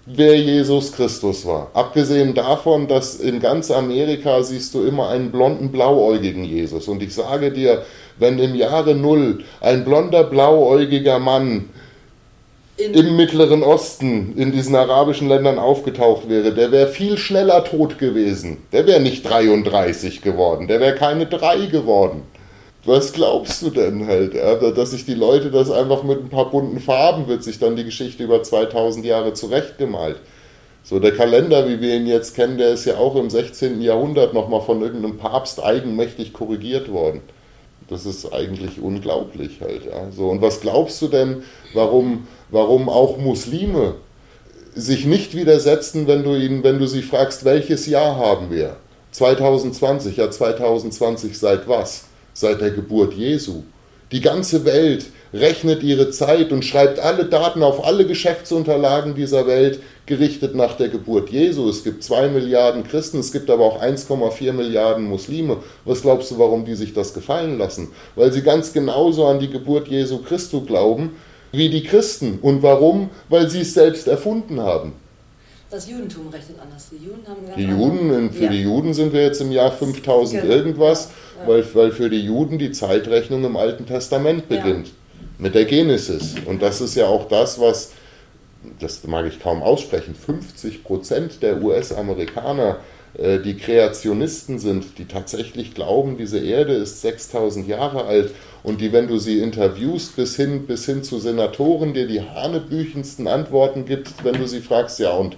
wer 0.05 0.37
Jesus 0.37 0.91
Christus 0.91 1.45
war. 1.45 1.71
Abgesehen 1.73 2.33
davon, 2.33 2.87
dass 2.87 3.15
in 3.15 3.39
ganz 3.39 3.71
Amerika 3.71 4.43
siehst 4.43 4.73
du 4.73 4.85
immer 4.85 5.09
einen 5.09 5.31
blonden, 5.31 5.71
blauäugigen 5.71 6.43
Jesus. 6.43 6.87
Und 6.87 7.01
ich 7.01 7.13
sage 7.13 7.51
dir, 7.51 7.83
wenn 8.17 8.39
im 8.39 8.55
Jahre 8.55 8.95
Null 8.95 9.43
ein 9.61 9.83
blonder, 9.83 10.23
blauäugiger 10.23 11.19
Mann 11.19 11.69
im 12.77 13.15
Mittleren 13.15 13.63
Osten, 13.63 14.33
in 14.37 14.51
diesen 14.51 14.75
arabischen 14.75 15.29
Ländern 15.29 15.59
aufgetaucht 15.59 16.27
wäre, 16.27 16.53
der 16.53 16.71
wäre 16.71 16.87
viel 16.87 17.17
schneller 17.17 17.63
tot 17.63 17.97
gewesen. 17.99 18.57
Der 18.73 18.85
wäre 18.85 18.99
nicht 18.99 19.23
33 19.23 20.21
geworden, 20.21 20.67
der 20.67 20.81
wäre 20.81 20.95
keine 20.95 21.25
3 21.25 21.67
geworden. 21.67 22.23
Was 22.83 23.13
glaubst 23.13 23.61
du 23.61 23.69
denn 23.71 24.05
halt? 24.05 24.35
Dass 24.35 24.91
sich 24.91 25.05
die 25.05 25.15
Leute 25.15 25.49
das 25.49 25.71
einfach 25.71 26.03
mit 26.03 26.19
ein 26.19 26.29
paar 26.29 26.51
bunten 26.51 26.79
Farben 26.79 27.27
wird 27.27 27.43
sich 27.43 27.57
dann 27.57 27.75
die 27.75 27.85
Geschichte 27.85 28.23
über 28.23 28.43
2000 28.43 29.05
Jahre 29.05 29.33
zurechtgemalt. 29.33 30.17
So, 30.83 30.99
der 30.99 31.13
Kalender, 31.13 31.67
wie 31.67 31.81
wir 31.81 31.95
ihn 31.95 32.05
jetzt 32.05 32.35
kennen, 32.35 32.59
der 32.59 32.69
ist 32.69 32.85
ja 32.85 32.97
auch 32.97 33.15
im 33.15 33.31
16. 33.31 33.81
Jahrhundert 33.81 34.35
nochmal 34.35 34.61
von 34.61 34.83
irgendeinem 34.83 35.17
Papst 35.17 35.63
eigenmächtig 35.63 36.31
korrigiert 36.31 36.91
worden. 36.91 37.21
Das 37.87 38.05
ist 38.05 38.33
eigentlich 38.33 38.81
unglaublich 38.81 39.61
halt. 39.61 39.85
Ja. 39.85 40.11
So, 40.11 40.29
und 40.29 40.41
was 40.41 40.61
glaubst 40.61 41.01
du 41.01 41.07
denn, 41.07 41.43
warum, 41.73 42.27
warum 42.49 42.89
auch 42.89 43.17
Muslime 43.17 43.95
sich 44.73 45.05
nicht 45.05 45.35
widersetzen, 45.35 46.07
wenn 46.07 46.23
du, 46.23 46.35
ihnen, 46.35 46.63
wenn 46.63 46.79
du 46.79 46.87
sie 46.87 47.01
fragst, 47.01 47.45
welches 47.45 47.85
Jahr 47.85 48.17
haben 48.17 48.51
wir? 48.51 48.77
2020, 49.11 50.17
ja 50.17 50.29
2020 50.29 51.37
seit 51.37 51.67
was? 51.67 52.05
seit 52.35 52.61
der 52.61 52.71
Geburt 52.71 53.13
Jesu. 53.13 53.63
Die 54.11 54.21
ganze 54.21 54.65
Welt 54.65 55.07
rechnet 55.33 55.83
ihre 55.83 56.11
Zeit 56.11 56.51
und 56.51 56.63
schreibt 56.63 56.99
alle 56.99 57.25
Daten 57.25 57.63
auf 57.63 57.85
alle 57.85 58.05
Geschäftsunterlagen 58.05 59.15
dieser 59.15 59.47
Welt 59.47 59.79
gerichtet 60.05 60.55
nach 60.55 60.77
der 60.77 60.89
Geburt 60.89 61.29
Jesu. 61.29 61.67
Es 61.69 61.83
gibt 61.83 62.03
zwei 62.03 62.27
Milliarden 62.27 62.83
Christen, 62.83 63.19
es 63.19 63.31
gibt 63.31 63.49
aber 63.49 63.63
auch 63.63 63.81
1,4 63.81 64.53
Milliarden 64.53 65.05
Muslime. 65.05 65.57
Was 65.83 66.01
glaubst 66.01 66.31
du, 66.31 66.37
warum 66.37 66.65
die 66.65 66.75
sich 66.75 66.93
das 66.93 67.13
gefallen 67.13 67.57
lassen? 67.57 67.89
Weil 68.15 68.31
sie 68.31 68.41
ganz 68.41 68.73
genauso 68.73 69.25
an 69.25 69.39
die 69.39 69.49
Geburt 69.49 69.87
Jesu 69.87 70.19
Christus 70.19 70.65
glauben 70.65 71.11
wie 71.51 71.69
die 71.69 71.83
Christen. 71.83 72.39
Und 72.41 72.63
warum? 72.63 73.09
Weil 73.29 73.49
sie 73.49 73.61
es 73.61 73.73
selbst 73.73 74.07
erfunden 74.07 74.59
haben. 74.59 74.93
Das 75.69 75.89
Judentum 75.89 76.27
rechnet 76.29 76.57
anders. 76.61 76.89
Die 76.91 77.03
Juden 77.03 77.27
haben 77.27 77.39
die 77.57 77.63
Juden, 77.63 78.31
Für 78.31 78.43
ja. 78.45 78.51
die 78.51 78.61
Juden 78.61 78.93
sind 78.93 79.13
wir 79.13 79.23
jetzt 79.23 79.41
im 79.41 79.51
Jahr 79.51 79.71
5000 79.71 80.41
genau. 80.41 80.53
irgendwas, 80.53 81.09
ja. 81.39 81.47
weil, 81.47 81.65
weil 81.73 81.91
für 81.91 82.09
die 82.09 82.21
Juden 82.21 82.59
die 82.59 82.71
Zeitrechnung 82.71 83.43
im 83.43 83.57
Alten 83.57 83.85
Testament 83.85 84.47
beginnt. 84.47 84.87
Ja. 84.87 84.93
Mit 85.37 85.55
der 85.55 85.65
Genesis. 85.65 86.35
Und 86.45 86.61
das 86.61 86.81
ist 86.81 86.95
ja 86.95 87.07
auch 87.07 87.27
das, 87.27 87.59
was, 87.59 87.91
das 88.79 89.05
mag 89.05 89.25
ich 89.25 89.39
kaum 89.39 89.61
aussprechen, 89.61 90.15
50 90.15 90.83
Prozent 90.83 91.41
der 91.41 91.61
US-Amerikaner 91.61 92.79
äh, 93.17 93.39
die 93.39 93.55
Kreationisten 93.55 94.59
sind, 94.59 94.97
die 94.97 95.05
tatsächlich 95.05 95.73
glauben, 95.73 96.17
diese 96.17 96.39
Erde 96.39 96.73
ist 96.73 97.01
6000 97.01 97.67
Jahre 97.67 98.05
alt 98.05 98.33
und 98.63 98.81
die, 98.81 98.91
wenn 98.91 99.07
du 99.07 99.17
sie 99.17 99.39
interviewst, 99.39 100.15
bis 100.15 100.35
hin, 100.35 100.67
bis 100.67 100.85
hin 100.85 101.03
zu 101.03 101.19
Senatoren, 101.19 101.93
dir 101.93 102.07
die 102.07 102.21
hanebüchensten 102.21 103.27
Antworten 103.27 103.85
gibt, 103.85 104.23
wenn 104.23 104.35
du 104.35 104.47
sie 104.47 104.59
fragst, 104.59 104.99
ja, 104.99 105.11
und 105.11 105.37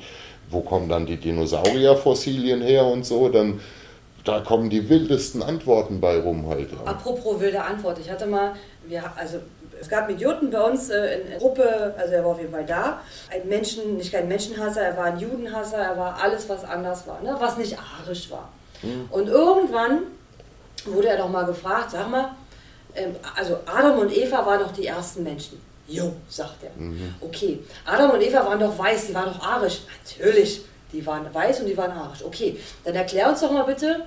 wo 0.50 0.62
kommen 0.62 0.90
dann 0.90 1.06
die 1.06 1.18
Dinosaurierfossilien 1.18 2.62
her 2.62 2.86
und 2.86 3.06
so, 3.06 3.30
dann 3.30 3.60
da 4.24 4.40
kommen 4.42 4.70
die 4.70 4.90
wildesten 4.90 5.42
Antworten 5.42 6.02
bei 6.02 6.20
rum. 6.20 6.46
Ja. 6.50 6.92
Apropos 6.92 7.40
wilde 7.40 7.64
Antwort, 7.64 7.98
ich 8.00 8.10
hatte 8.10 8.26
mal, 8.26 8.54
wir, 8.88 9.04
also 9.16 9.38
es 9.80 9.90
gab 9.90 10.04
einen 10.06 10.16
Idioten 10.16 10.50
bei 10.50 10.62
uns 10.62 10.90
äh, 10.90 11.20
in 11.20 11.30
der 11.30 11.40
Gruppe, 11.40 11.94
also 11.98 12.14
er 12.14 12.24
war 12.24 12.32
auf 12.32 12.40
jeden 12.40 12.52
Fall 12.52 12.66
da. 12.66 13.02
Ein 13.32 13.48
Menschen, 13.48 13.98
nicht 13.98 14.12
kein 14.12 14.28
Menschenhasser, 14.28 14.82
er 14.82 14.98
war 14.98 15.06
ein 15.06 15.20
Judenhasser, 15.20 15.78
er 15.78 15.98
war 15.98 16.20
alles, 16.22 16.48
was 16.50 16.64
anders 16.64 17.08
war, 17.08 17.22
ne? 17.22 17.36
was 17.40 17.58
nicht 17.58 17.78
arisch 17.78 18.30
war. 18.32 18.50
Mhm. 18.82 19.08
Und 19.12 19.28
irgendwann 19.28 20.04
wurde 20.86 21.10
er 21.10 21.18
doch 21.18 21.30
mal 21.30 21.46
gefragt, 21.46 21.92
sag 21.92 22.10
mal, 22.10 22.32
ähm, 22.96 23.16
also 23.36 23.60
Adam 23.66 24.00
und 24.00 24.16
Eva 24.16 24.46
waren 24.46 24.60
doch 24.60 24.72
die 24.72 24.88
ersten 24.88 25.24
Menschen. 25.24 25.62
Jo, 25.88 26.14
sagt 26.28 26.64
er. 26.64 26.72
Mhm. 26.76 27.16
Okay, 27.22 27.60
Adam 27.86 28.12
und 28.12 28.22
Eva 28.22 28.46
waren 28.46 28.60
doch 28.60 28.78
weiß, 28.78 29.08
die 29.08 29.16
waren 29.16 29.34
doch 29.34 29.42
arisch. 29.42 29.82
Natürlich, 30.04 30.62
die 30.92 31.06
waren 31.06 31.34
weiß 31.34 31.62
und 31.62 31.68
die 31.68 31.78
waren 31.78 31.92
arisch. 31.92 32.24
Okay, 32.24 32.60
dann 32.84 32.96
erklär 32.96 33.30
uns 33.30 33.40
doch 33.40 33.52
mal 33.52 33.64
bitte, 33.64 34.04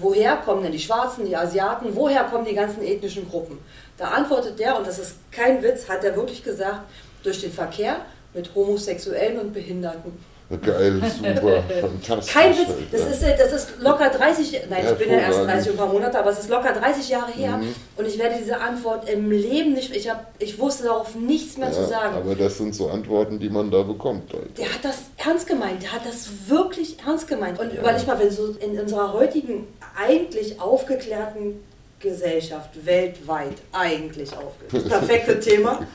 woher 0.00 0.36
kommen 0.36 0.62
denn 0.62 0.72
die 0.72 0.78
Schwarzen, 0.78 1.26
die 1.26 1.36
Asiaten, 1.36 1.94
woher 1.94 2.24
kommen 2.24 2.44
die 2.44 2.54
ganzen 2.54 2.82
ethnischen 2.82 3.28
Gruppen? 3.28 3.58
Da 3.98 4.08
antwortet 4.08 4.58
der, 4.58 4.76
und 4.76 4.86
das 4.86 4.98
ist 4.98 5.16
kein 5.30 5.62
Witz, 5.62 5.88
hat 5.88 6.04
er 6.04 6.16
wirklich 6.16 6.42
gesagt, 6.42 6.80
durch 7.22 7.40
den 7.40 7.52
Verkehr 7.52 7.96
mit 8.34 8.54
Homosexuellen 8.54 9.38
und 9.38 9.52
Behinderten. 9.52 10.12
Geil, 10.60 11.00
super, 11.18 11.62
fantastisch. 11.80 12.34
Kein 12.34 12.50
Witz, 12.52 12.68
das 12.90 13.00
ist, 13.00 13.22
das 13.22 13.52
ist 13.52 13.80
locker 13.80 14.10
30, 14.10 14.66
nein, 14.68 14.84
ich 14.90 14.98
bin 14.98 15.10
ja 15.10 15.20
erst 15.20 15.38
30 15.38 15.68
und 15.68 15.74
ein 15.74 15.78
paar 15.78 15.92
Monate, 15.92 16.18
aber 16.18 16.30
es 16.30 16.40
ist 16.40 16.50
locker 16.50 16.74
30 16.74 17.08
Jahre 17.08 17.32
her 17.32 17.56
mhm. 17.56 17.74
und 17.96 18.06
ich 18.06 18.18
werde 18.18 18.36
diese 18.38 18.60
Antwort 18.60 19.08
im 19.08 19.30
Leben 19.30 19.72
nicht, 19.72 19.96
ich, 19.96 20.10
hab, 20.10 20.34
ich 20.38 20.58
wusste 20.58 20.84
darauf 20.84 21.14
nichts 21.14 21.56
mehr 21.56 21.68
ja, 21.68 21.74
zu 21.74 21.86
sagen. 21.86 22.16
Aber 22.16 22.34
das 22.34 22.58
sind 22.58 22.74
so 22.74 22.90
Antworten, 22.90 23.38
die 23.38 23.48
man 23.48 23.70
da 23.70 23.82
bekommt. 23.82 24.30
Halt. 24.34 24.58
Der 24.58 24.66
hat 24.66 24.84
das 24.84 24.98
ernst 25.16 25.46
gemeint, 25.46 25.82
der 25.82 25.92
hat 25.92 26.04
das 26.04 26.28
wirklich 26.48 26.98
ernst 27.06 27.28
gemeint. 27.28 27.58
Und 27.58 27.72
ja. 27.72 27.80
überleg 27.80 28.06
mal, 28.06 28.18
wenn 28.18 28.30
so 28.30 28.54
in 28.60 28.78
unserer 28.78 29.14
heutigen, 29.14 29.66
eigentlich 29.96 30.60
aufgeklärten 30.60 31.60
Gesellschaft 32.02 32.70
weltweit 32.84 33.54
eigentlich 33.72 34.36
aufgeklärt, 34.36 34.86
das 34.86 35.00
perfekte 35.00 35.40
Thema, 35.40 35.86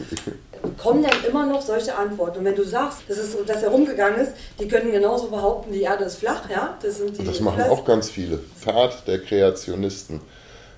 kommen 0.78 1.04
dann 1.04 1.24
immer 1.28 1.46
noch 1.46 1.62
solche 1.62 1.96
Antworten. 1.96 2.40
Und 2.40 2.46
wenn 2.46 2.56
du 2.56 2.64
sagst, 2.64 3.02
dass, 3.08 3.18
es, 3.18 3.38
dass 3.46 3.64
er 3.64 3.70
rumgegangen 3.70 4.20
ist, 4.20 4.34
die 4.60 4.68
können 4.68 4.92
genauso 4.92 5.30
behaupten, 5.30 5.72
die 5.72 5.82
Erde 5.82 6.06
ist 6.06 6.16
flach, 6.16 6.50
ja? 6.50 6.78
Das, 6.82 6.98
sind 6.98 7.18
die 7.18 7.24
das 7.24 7.40
machen 7.40 7.64
auch 7.64 7.86
ganz 7.86 8.10
viele. 8.10 8.40
Tat 8.64 9.08
der 9.08 9.20
Kreationisten. 9.20 10.22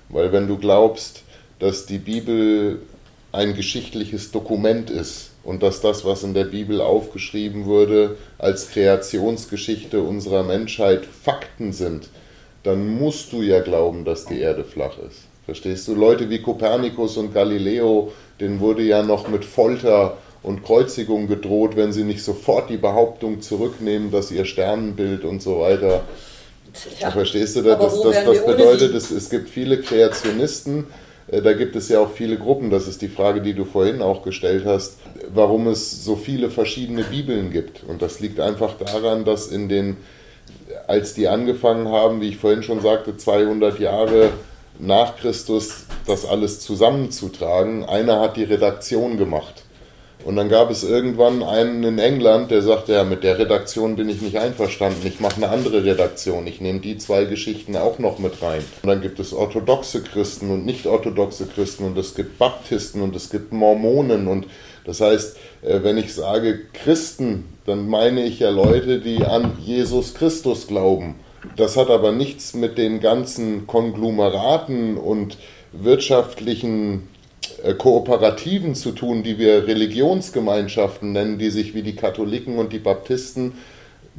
Weil 0.08 0.32
wenn 0.32 0.48
du 0.48 0.58
glaubst, 0.58 1.22
dass 1.58 1.86
die 1.86 1.98
Bibel 1.98 2.80
ein 3.32 3.54
geschichtliches 3.54 4.32
Dokument 4.32 4.90
ist 4.90 5.30
und 5.44 5.62
dass 5.62 5.80
das, 5.80 6.04
was 6.04 6.24
in 6.24 6.34
der 6.34 6.44
Bibel 6.44 6.80
aufgeschrieben 6.80 7.64
wurde, 7.64 8.16
als 8.38 8.70
Kreationsgeschichte 8.70 10.02
unserer 10.02 10.42
Menschheit 10.42 11.06
Fakten 11.06 11.72
sind, 11.72 12.08
dann 12.62 12.98
musst 12.98 13.32
du 13.32 13.42
ja 13.42 13.60
glauben, 13.60 14.04
dass 14.04 14.26
die 14.26 14.40
Erde 14.40 14.64
flach 14.64 14.98
ist. 14.98 15.22
Verstehst 15.44 15.88
du? 15.88 15.94
Leute 15.94 16.28
wie 16.30 16.40
Kopernikus 16.40 17.16
und 17.16 17.34
Galileo, 17.34 18.12
denen 18.38 18.60
wurde 18.60 18.82
ja 18.82 19.02
noch 19.02 19.28
mit 19.28 19.44
Folter 19.44 20.16
und 20.42 20.62
Kreuzigung 20.62 21.26
gedroht, 21.26 21.76
wenn 21.76 21.92
sie 21.92 22.04
nicht 22.04 22.22
sofort 22.22 22.70
die 22.70 22.76
Behauptung 22.76 23.40
zurücknehmen, 23.40 24.10
dass 24.10 24.30
ihr 24.30 24.44
Sternenbild 24.44 25.24
und 25.24 25.42
so 25.42 25.60
weiter. 25.60 26.02
Ja, 27.00 27.10
Verstehst 27.10 27.56
du? 27.56 27.62
Das, 27.62 28.00
das, 28.00 28.24
das, 28.24 28.46
bedeutet, 28.46 28.94
es, 28.94 29.10
es 29.10 29.28
gibt 29.28 29.48
viele 29.48 29.80
Kreationisten, 29.80 30.86
äh, 31.30 31.42
da 31.42 31.52
gibt 31.52 31.76
es 31.76 31.88
ja 31.88 32.00
auch 32.00 32.10
viele 32.10 32.36
Gruppen, 32.36 32.70
das 32.70 32.86
ist 32.86 33.02
die 33.02 33.08
Frage, 33.08 33.40
die 33.40 33.54
du 33.54 33.64
vorhin 33.64 34.02
auch 34.02 34.22
gestellt 34.22 34.64
hast, 34.64 34.98
warum 35.32 35.66
es 35.66 36.04
so 36.04 36.16
viele 36.16 36.50
verschiedene 36.50 37.02
Bibeln 37.02 37.50
gibt. 37.50 37.82
Und 37.84 38.02
das 38.02 38.20
liegt 38.20 38.40
einfach 38.40 38.74
daran, 38.78 39.24
dass 39.24 39.48
in 39.48 39.68
den, 39.68 39.96
als 40.86 41.14
die 41.14 41.28
angefangen 41.28 41.88
haben, 41.88 42.20
wie 42.20 42.28
ich 42.28 42.36
vorhin 42.36 42.62
schon 42.62 42.80
sagte, 42.80 43.16
200 43.16 43.78
Jahre 43.78 44.30
nach 44.78 45.16
Christus 45.16 45.84
das 46.06 46.26
alles 46.26 46.60
zusammenzutragen, 46.60 47.84
einer 47.84 48.20
hat 48.20 48.36
die 48.36 48.44
Redaktion 48.44 49.16
gemacht. 49.18 49.64
Und 50.24 50.36
dann 50.36 50.48
gab 50.48 50.70
es 50.70 50.84
irgendwann 50.84 51.42
einen 51.42 51.82
in 51.82 51.98
England, 51.98 52.50
der 52.50 52.62
sagte, 52.62 52.92
ja, 52.92 53.04
mit 53.04 53.24
der 53.24 53.38
Redaktion 53.38 53.96
bin 53.96 54.08
ich 54.08 54.20
nicht 54.20 54.36
einverstanden, 54.36 55.06
ich 55.06 55.20
mache 55.20 55.36
eine 55.36 55.48
andere 55.48 55.84
Redaktion, 55.84 56.46
ich 56.46 56.60
nehme 56.60 56.80
die 56.80 56.98
zwei 56.98 57.24
Geschichten 57.24 57.76
auch 57.76 57.98
noch 57.98 58.18
mit 58.18 58.42
rein. 58.42 58.62
Und 58.82 58.88
dann 58.88 59.00
gibt 59.00 59.18
es 59.18 59.32
orthodoxe 59.32 60.02
Christen 60.02 60.50
und 60.50 60.66
nicht 60.66 60.86
orthodoxe 60.86 61.46
Christen 61.46 61.84
und 61.84 61.96
es 61.96 62.14
gibt 62.14 62.38
Baptisten 62.38 63.00
und 63.00 63.16
es 63.16 63.30
gibt 63.30 63.52
Mormonen 63.52 64.28
und 64.28 64.46
das 64.84 65.00
heißt, 65.00 65.36
äh, 65.62 65.80
wenn 65.82 65.98
ich 65.98 66.14
sage 66.14 66.60
Christen, 66.72 67.44
dann 67.66 67.88
meine 67.88 68.24
ich 68.24 68.40
ja 68.40 68.50
Leute, 68.50 69.00
die 69.00 69.24
an 69.24 69.58
Jesus 69.60 70.14
Christus 70.14 70.66
glauben. 70.66 71.16
Das 71.56 71.76
hat 71.76 71.90
aber 71.90 72.12
nichts 72.12 72.54
mit 72.54 72.76
den 72.76 73.00
ganzen 73.00 73.66
Konglomeraten 73.66 74.96
und 74.96 75.38
wirtschaftlichen 75.72 77.08
Kooperativen 77.78 78.74
zu 78.74 78.92
tun, 78.92 79.22
die 79.22 79.38
wir 79.38 79.66
Religionsgemeinschaften 79.66 81.12
nennen, 81.12 81.38
die 81.38 81.50
sich 81.50 81.74
wie 81.74 81.82
die 81.82 81.96
Katholiken 81.96 82.58
und 82.58 82.72
die 82.72 82.78
Baptisten 82.78 83.52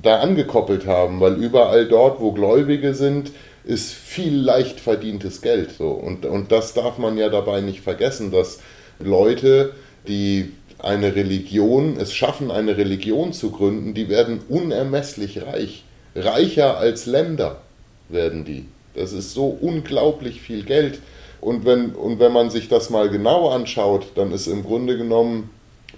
da 0.01 0.19
angekoppelt 0.19 0.87
haben, 0.87 1.19
weil 1.19 1.35
überall 1.35 1.87
dort, 1.87 2.19
wo 2.19 2.31
Gläubige 2.31 2.93
sind, 2.93 3.31
ist 3.63 3.93
viel 3.93 4.35
leicht 4.35 4.79
verdientes 4.79 5.41
Geld. 5.41 5.71
So. 5.77 5.89
Und, 5.89 6.25
und 6.25 6.51
das 6.51 6.73
darf 6.73 6.97
man 6.97 7.17
ja 7.17 7.29
dabei 7.29 7.61
nicht 7.61 7.81
vergessen, 7.81 8.31
dass 8.31 8.59
Leute, 8.99 9.73
die 10.07 10.51
eine 10.79 11.15
Religion, 11.15 11.97
es 11.97 12.13
schaffen, 12.13 12.49
eine 12.49 12.77
Religion 12.77 13.33
zu 13.33 13.51
gründen, 13.51 13.93
die 13.93 14.09
werden 14.09 14.41
unermesslich 14.49 15.43
reich. 15.43 15.83
Reicher 16.15 16.77
als 16.77 17.05
Länder 17.05 17.61
werden 18.09 18.45
die. 18.45 18.65
Das 18.95 19.13
ist 19.13 19.33
so 19.33 19.45
unglaublich 19.45 20.41
viel 20.41 20.63
Geld. 20.63 20.99
Und 21.41 21.65
wenn, 21.65 21.91
und 21.91 22.19
wenn 22.19 22.31
man 22.31 22.51
sich 22.51 22.69
das 22.69 22.89
mal 22.91 23.09
genau 23.09 23.49
anschaut, 23.49 24.11
dann 24.15 24.31
ist 24.31 24.47
im 24.47 24.63
Grunde 24.63 24.95
genommen 24.95 25.49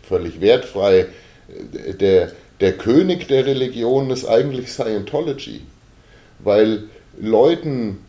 völlig 0.01 0.41
wertfrei, 0.41 1.07
äh, 1.85 1.93
der, 1.93 2.31
der 2.61 2.73
König 2.73 3.27
der 3.27 3.45
Religion 3.45 4.09
ist 4.09 4.25
eigentlich 4.25 4.71
Scientology. 4.71 5.61
Weil 6.39 6.85
Leuten 7.19 7.99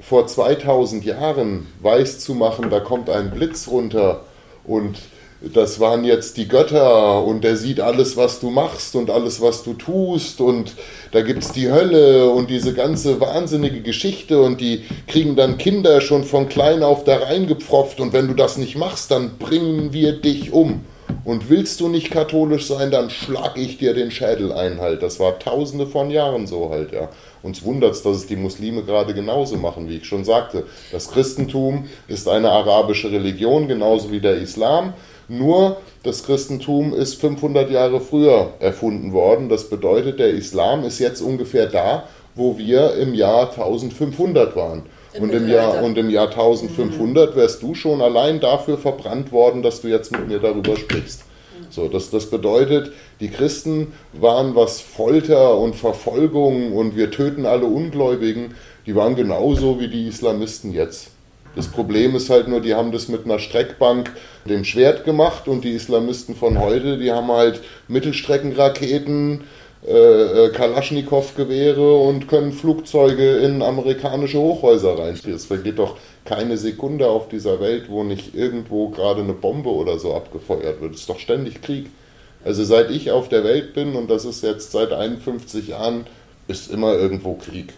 vor 0.00 0.26
2000 0.26 1.04
Jahren 1.04 1.66
weiß 1.80 2.18
zu 2.18 2.34
machen, 2.34 2.70
da 2.70 2.80
kommt 2.80 3.08
ein 3.08 3.30
Blitz 3.30 3.68
runter 3.68 4.24
und 4.64 4.98
das 5.40 5.80
waren 5.80 6.04
jetzt 6.04 6.36
die 6.36 6.48
Götter 6.48 7.24
und 7.24 7.42
der 7.44 7.56
sieht 7.56 7.80
alles, 7.80 8.16
was 8.16 8.40
du 8.40 8.50
machst 8.50 8.94
und 8.94 9.08
alles, 9.08 9.40
was 9.40 9.62
du 9.62 9.72
tust 9.72 10.40
und 10.40 10.74
da 11.12 11.22
gibt 11.22 11.42
es 11.42 11.52
die 11.52 11.70
Hölle 11.70 12.28
und 12.28 12.50
diese 12.50 12.74
ganze 12.74 13.20
wahnsinnige 13.20 13.80
Geschichte 13.80 14.42
und 14.42 14.60
die 14.60 14.84
kriegen 15.06 15.36
dann 15.36 15.56
Kinder 15.56 16.02
schon 16.02 16.24
von 16.24 16.48
klein 16.48 16.82
auf 16.82 17.04
da 17.04 17.16
reingepfropft 17.16 18.00
und 18.00 18.12
wenn 18.12 18.28
du 18.28 18.34
das 18.34 18.58
nicht 18.58 18.76
machst, 18.76 19.10
dann 19.10 19.38
bringen 19.38 19.92
wir 19.94 20.20
dich 20.20 20.52
um. 20.52 20.84
Und 21.24 21.50
willst 21.50 21.80
du 21.80 21.88
nicht 21.88 22.10
katholisch 22.10 22.66
sein, 22.66 22.90
dann 22.90 23.10
schlag 23.10 23.56
ich 23.56 23.78
dir 23.78 23.94
den 23.94 24.10
Schädel 24.10 24.52
ein 24.52 24.80
halt. 24.80 25.02
Das 25.02 25.18
war 25.18 25.38
tausende 25.38 25.86
von 25.86 26.10
Jahren 26.10 26.46
so 26.46 26.70
halt, 26.70 26.92
ja. 26.92 27.08
Uns 27.42 27.64
wundert 27.64 27.94
es, 27.94 28.02
dass 28.02 28.16
es 28.16 28.26
die 28.26 28.36
Muslime 28.36 28.82
gerade 28.82 29.12
genauso 29.12 29.56
machen, 29.56 29.88
wie 29.88 29.96
ich 29.96 30.06
schon 30.06 30.24
sagte. 30.24 30.64
Das 30.92 31.10
Christentum 31.10 31.88
ist 32.06 32.28
eine 32.28 32.50
arabische 32.50 33.10
Religion, 33.10 33.66
genauso 33.66 34.12
wie 34.12 34.20
der 34.20 34.36
Islam. 34.36 34.94
Nur 35.30 35.76
das 36.02 36.24
Christentum 36.24 36.92
ist 36.92 37.20
500 37.20 37.70
Jahre 37.70 38.00
früher 38.00 38.54
erfunden 38.58 39.12
worden. 39.12 39.48
Das 39.48 39.70
bedeutet, 39.70 40.18
der 40.18 40.30
Islam 40.30 40.82
ist 40.82 40.98
jetzt 40.98 41.20
ungefähr 41.20 41.66
da, 41.66 42.08
wo 42.34 42.58
wir 42.58 42.94
im 42.96 43.14
Jahr 43.14 43.48
1500 43.50 44.56
waren. 44.56 44.82
Im 45.12 45.22
und, 45.22 45.30
im 45.30 45.48
Jahr, 45.48 45.84
und 45.84 45.96
im 45.96 46.10
Jahr 46.10 46.30
1500 46.30 47.36
wärst 47.36 47.62
du 47.62 47.76
schon 47.76 48.02
allein 48.02 48.40
dafür 48.40 48.76
verbrannt 48.76 49.30
worden, 49.30 49.62
dass 49.62 49.80
du 49.80 49.88
jetzt 49.88 50.10
mit 50.10 50.26
mir 50.26 50.40
darüber 50.40 50.76
sprichst. 50.76 51.22
So, 51.68 51.86
das, 51.86 52.10
das 52.10 52.26
bedeutet, 52.26 52.92
die 53.20 53.28
Christen 53.28 53.92
waren, 54.12 54.56
was 54.56 54.80
Folter 54.80 55.56
und 55.56 55.76
Verfolgung 55.76 56.72
und 56.72 56.96
wir 56.96 57.12
töten 57.12 57.46
alle 57.46 57.66
Ungläubigen, 57.66 58.56
die 58.84 58.96
waren 58.96 59.14
genauso 59.14 59.78
wie 59.78 59.86
die 59.86 60.08
Islamisten 60.08 60.72
jetzt. 60.72 61.12
Das 61.56 61.66
Problem 61.66 62.14
ist 62.14 62.30
halt 62.30 62.46
nur, 62.46 62.60
die 62.60 62.74
haben 62.74 62.92
das 62.92 63.08
mit 63.08 63.24
einer 63.24 63.40
Streckbank, 63.40 64.12
dem 64.44 64.64
Schwert 64.64 65.04
gemacht 65.04 65.48
und 65.48 65.64
die 65.64 65.72
Islamisten 65.72 66.36
von 66.36 66.58
heute, 66.58 66.96
die 66.96 67.10
haben 67.10 67.28
halt 67.28 67.60
Mittelstreckenraketen, 67.88 69.42
äh, 69.86 69.90
äh 69.92 70.50
Kalaschnikow-Gewehre 70.50 71.96
und 71.96 72.28
können 72.28 72.52
Flugzeuge 72.52 73.38
in 73.38 73.62
amerikanische 73.62 74.38
Hochhäuser 74.38 74.98
reinspielen. 74.98 75.36
Es 75.36 75.46
vergeht 75.46 75.78
doch 75.78 75.96
keine 76.24 76.56
Sekunde 76.56 77.08
auf 77.08 77.28
dieser 77.28 77.60
Welt, 77.60 77.86
wo 77.88 78.04
nicht 78.04 78.34
irgendwo 78.34 78.88
gerade 78.90 79.22
eine 79.22 79.32
Bombe 79.32 79.70
oder 79.70 79.98
so 79.98 80.14
abgefeuert 80.14 80.80
wird. 80.80 80.94
Es 80.94 81.00
ist 81.00 81.10
doch 81.10 81.18
ständig 81.18 81.62
Krieg. 81.62 81.86
Also 82.44 82.64
seit 82.64 82.90
ich 82.90 83.10
auf 83.10 83.28
der 83.28 83.42
Welt 83.44 83.74
bin, 83.74 83.96
und 83.96 84.08
das 84.08 84.24
ist 84.24 84.42
jetzt 84.42 84.70
seit 84.70 84.92
51 84.92 85.68
Jahren, 85.68 86.06
ist 86.46 86.70
immer 86.70 86.94
irgendwo 86.94 87.34
Krieg. 87.34 87.74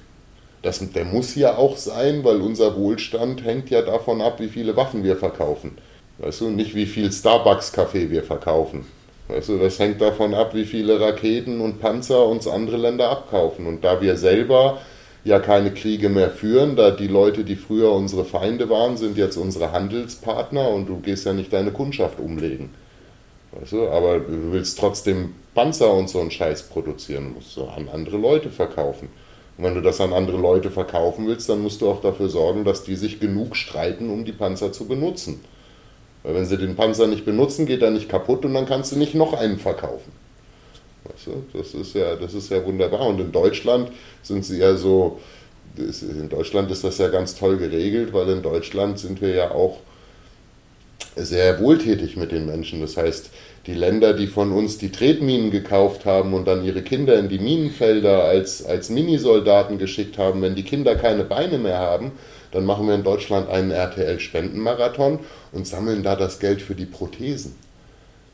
Das, 0.62 0.79
der 0.92 1.05
muss 1.05 1.35
ja 1.35 1.57
auch 1.57 1.77
sein, 1.77 2.22
weil 2.25 2.40
unser 2.40 2.77
Wohlstand 2.77 3.44
hängt 3.44 3.70
ja 3.70 3.83
davon 3.83 4.20
ab, 4.20 4.38
wie 4.38 4.48
viele 4.48 4.77
Waffen 4.77 5.03
wir 5.03 5.16
verkaufen. 5.16 5.77
Weißt 6.18 6.40
du, 6.40 6.51
nicht 6.51 6.75
wie 6.75 6.87
viel 6.87 7.11
Starbucks-Kaffee 7.11 8.11
wir 8.11 8.22
verkaufen. 8.22 8.87
Weißt 9.27 9.48
du, 9.48 9.59
das 9.59 9.79
hängt 9.79 10.01
davon 10.01 10.35
ab, 10.35 10.55
wie 10.55 10.64
viele 10.64 11.01
Raketen 11.01 11.61
und 11.61 11.81
Panzer 11.81 12.27
uns 12.27 12.46
andere 12.46 12.77
Länder 12.77 13.11
abkaufen. 13.11 13.66
Und 13.66 13.83
da 13.83 14.01
wir 14.01 14.16
selber 14.16 14.79
ja 15.25 15.40
keine 15.40 15.72
Kriege 15.72 16.09
mehr 16.09 16.31
führen, 16.31 16.77
da 16.77 16.90
die 16.90 17.09
Leute, 17.09 17.44
die 17.44 17.57
früher 17.57 17.92
unsere 17.92 18.25
Feinde 18.25 18.68
waren, 18.68 18.96
sind 18.96 19.16
jetzt 19.16 19.37
unsere 19.37 19.72
Handelspartner 19.72 20.68
und 20.68 20.88
du 20.88 21.01
gehst 21.01 21.27
ja 21.27 21.33
nicht 21.33 21.53
deine 21.53 21.72
Kundschaft 21.72 22.20
umlegen. 22.20 22.70
Weißt 23.53 23.72
du, 23.72 23.88
aber 23.88 24.20
du 24.20 24.53
willst 24.53 24.79
trotzdem 24.79 25.35
Panzer 25.55 25.92
und 25.92 26.09
so 26.09 26.20
einen 26.20 26.31
Scheiß 26.31 26.64
produzieren, 26.64 27.35
musst 27.35 27.57
du 27.57 27.64
an 27.64 27.88
andere 27.92 28.16
Leute 28.16 28.51
verkaufen. 28.51 29.09
Und 29.56 29.64
wenn 29.64 29.74
du 29.74 29.82
das 29.82 30.00
an 30.00 30.12
andere 30.12 30.38
Leute 30.38 30.70
verkaufen 30.70 31.26
willst, 31.26 31.48
dann 31.48 31.62
musst 31.62 31.80
du 31.80 31.90
auch 31.90 32.00
dafür 32.00 32.28
sorgen, 32.28 32.64
dass 32.64 32.84
die 32.84 32.96
sich 32.96 33.20
genug 33.20 33.56
streiten, 33.56 34.10
um 34.10 34.24
die 34.24 34.32
Panzer 34.32 34.72
zu 34.72 34.86
benutzen. 34.86 35.40
Weil 36.22 36.34
wenn 36.34 36.46
sie 36.46 36.56
den 36.56 36.76
Panzer 36.76 37.06
nicht 37.06 37.24
benutzen, 37.24 37.66
geht 37.66 37.82
er 37.82 37.90
nicht 37.90 38.08
kaputt 38.08 38.44
und 38.44 38.54
dann 38.54 38.66
kannst 38.66 38.92
du 38.92 38.96
nicht 38.96 39.14
noch 39.14 39.34
einen 39.34 39.58
verkaufen. 39.58 40.12
Weißt 41.04 41.26
du? 41.26 41.44
Das 41.52 41.74
ist 41.74 41.94
ja, 41.94 42.14
das 42.16 42.34
ist 42.34 42.50
ja 42.50 42.64
wunderbar. 42.64 43.06
Und 43.06 43.20
in 43.20 43.32
Deutschland 43.32 43.90
sind 44.22 44.44
sie 44.44 44.58
ja 44.58 44.76
so, 44.76 45.20
in 45.76 46.28
Deutschland 46.28 46.70
ist 46.70 46.84
das 46.84 46.98
ja 46.98 47.08
ganz 47.08 47.34
toll 47.34 47.56
geregelt, 47.56 48.12
weil 48.12 48.28
in 48.28 48.42
Deutschland 48.42 48.98
sind 48.98 49.20
wir 49.20 49.34
ja 49.34 49.50
auch 49.50 49.80
sehr 51.16 51.60
wohltätig 51.60 52.16
mit 52.16 52.32
den 52.32 52.46
Menschen. 52.46 52.80
Das 52.80 52.96
heißt, 52.96 53.30
die 53.66 53.75
Länder, 53.75 54.12
die 54.12 54.27
von 54.27 54.51
uns 54.51 54.79
die 54.79 54.90
Tretminen 54.90 55.51
gekauft 55.51 56.05
haben 56.05 56.35
und 56.35 56.46
dann 56.46 56.64
ihre 56.64 56.83
Kinder 56.83 57.18
in 57.18 57.29
die 57.29 57.38
Minenfelder 57.38 58.25
als, 58.25 58.64
als 58.64 58.90
Minisoldaten 58.90 59.79
geschickt 59.79 60.18
haben, 60.18 60.42
wenn 60.42 60.57
die 60.57 60.64
Kinder 60.64 60.96
keine 60.96 61.22
Beine 61.22 61.59
mehr 61.59 61.79
haben, 61.79 62.12
dann 62.51 62.64
machen 62.64 62.88
wir 62.88 62.94
in 62.94 63.05
Deutschland 63.05 63.48
einen 63.48 63.70
RTL-Spendenmarathon 63.70 65.20
und 65.53 65.66
sammeln 65.66 66.03
da 66.03 66.16
das 66.16 66.40
Geld 66.40 66.61
für 66.61 66.75
die 66.75 66.87
Prothesen, 66.87 67.55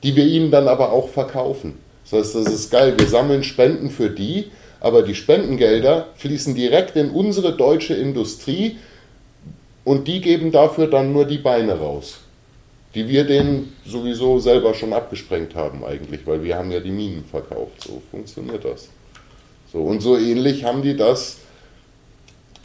die 0.03 0.17
wir 0.17 0.25
ihnen 0.25 0.51
dann 0.51 0.67
aber 0.67 0.93
auch 0.93 1.11
verkaufen. 1.11 1.75
Das 2.05 2.21
heißt, 2.21 2.35
das 2.37 2.53
ist 2.53 2.71
geil. 2.71 2.95
Wir 2.97 3.07
sammeln 3.07 3.45
Spenden 3.45 3.91
für 3.91 4.09
die, 4.09 4.51
aber 4.81 5.03
die 5.03 5.14
Spendengelder 5.14 6.07
fließen 6.17 6.55
direkt 6.55 6.97
in 6.97 7.11
unsere 7.11 7.55
deutsche 7.55 7.95
Industrie 7.95 8.79
und 9.85 10.09
die 10.09 10.23
geben 10.23 10.53
dafür 10.53 10.87
dann 10.87 11.12
nur 11.12 11.27
die 11.27 11.38
Beine 11.38 11.79
raus 11.79 12.21
die 12.94 13.09
wir 13.09 13.24
denen 13.24 13.77
sowieso 13.85 14.38
selber 14.38 14.74
schon 14.74 14.92
abgesprengt 14.92 15.55
haben 15.55 15.85
eigentlich, 15.85 16.27
weil 16.27 16.42
wir 16.42 16.57
haben 16.57 16.70
ja 16.70 16.81
die 16.81 16.90
Minen 16.90 17.24
verkauft. 17.24 17.83
So 17.85 18.03
funktioniert 18.11 18.64
das. 18.64 18.88
So, 19.72 19.83
und 19.83 20.01
so 20.01 20.16
ähnlich 20.16 20.64
haben 20.64 20.83
die 20.83 20.96
das 20.96 21.38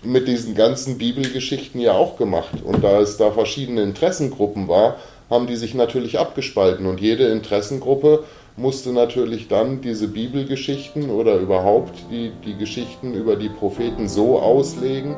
mit 0.02 0.28
diesen 0.28 0.56
ganzen 0.56 0.98
Bibelgeschichten 0.98 1.80
ja 1.80 1.94
auch 1.94 2.18
gemacht. 2.18 2.64
Und 2.64 2.84
da 2.84 3.02
es 3.02 3.18
da 3.18 3.32
verschiedene 3.32 3.84
Interessengruppen 3.84 4.68
war, 4.68 4.98
haben 5.30 5.48
die 5.48 5.56
sich 5.56 5.74
natürlich 5.74 6.20
abgespalten 6.20 6.86
und 6.86 7.02
jede 7.02 7.28
Interessengruppe 7.28 8.24
musste 8.56 8.92
natürlich 8.92 9.48
dann 9.48 9.82
diese 9.82 10.08
Bibelgeschichten 10.08 11.10
oder 11.10 11.38
überhaupt 11.38 11.96
die, 12.12 12.32
die 12.46 12.56
Geschichten 12.56 13.14
über 13.14 13.36
die 13.36 13.50
Propheten 13.50 14.08
so 14.08 14.40
auslegen, 14.40 15.16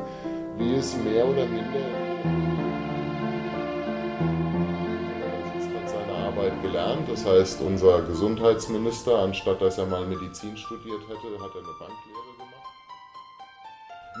wie 0.58 0.74
es 0.74 0.96
mehr 1.04 1.24
oder 1.24 1.44
minder 1.44 2.75
gelernt. 6.66 7.08
Das 7.08 7.24
heißt, 7.24 7.60
unser 7.60 8.02
Gesundheitsminister, 8.02 9.18
anstatt 9.18 9.60
dass 9.62 9.78
er 9.78 9.86
mal 9.86 10.06
Medizin 10.06 10.56
studiert 10.56 11.02
hätte, 11.08 11.42
hat 11.42 11.54
er 11.54 11.62
eine 11.62 11.74
Banklehre 11.78 12.32
gemacht. 12.32 12.66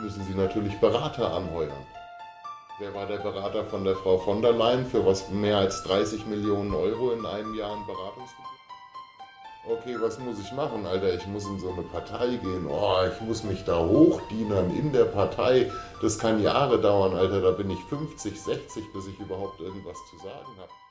Müssen 0.02 0.24
Sie 0.24 0.34
natürlich 0.34 0.78
Berater 0.78 1.32
anheuern. 1.32 1.86
Wer 2.78 2.92
war 2.94 3.06
der 3.06 3.18
Berater 3.18 3.64
von 3.64 3.84
der 3.84 3.96
Frau 3.96 4.18
von 4.18 4.42
der 4.42 4.52
Leyen 4.52 4.84
für 4.86 5.04
was 5.06 5.30
mehr 5.30 5.56
als 5.56 5.82
30 5.84 6.26
Millionen 6.26 6.74
Euro 6.74 7.12
in 7.12 7.24
einem 7.24 7.54
Jahr 7.54 7.74
in 7.74 7.86
Beratungsgebühr? 7.86 8.44
Okay, 9.68 9.96
was 9.98 10.18
muss 10.20 10.38
ich 10.38 10.52
machen, 10.52 10.86
Alter? 10.86 11.14
Ich 11.14 11.26
muss 11.26 11.46
in 11.46 11.58
so 11.58 11.72
eine 11.72 11.82
Partei 11.82 12.36
gehen. 12.36 12.68
Oh, 12.68 12.98
ich 13.10 13.20
muss 13.22 13.42
mich 13.42 13.64
da 13.64 13.80
hochdienern 13.80 14.70
in 14.76 14.92
der 14.92 15.06
Partei. 15.06 15.72
Das 16.00 16.18
kann 16.18 16.40
Jahre 16.40 16.80
dauern, 16.80 17.16
Alter. 17.16 17.40
Da 17.40 17.50
bin 17.50 17.70
ich 17.70 17.82
50, 17.88 18.40
60, 18.40 18.92
bis 18.92 19.08
ich 19.08 19.18
überhaupt 19.18 19.58
irgendwas 19.60 19.96
zu 20.10 20.18
sagen 20.18 20.56
habe. 20.58 20.85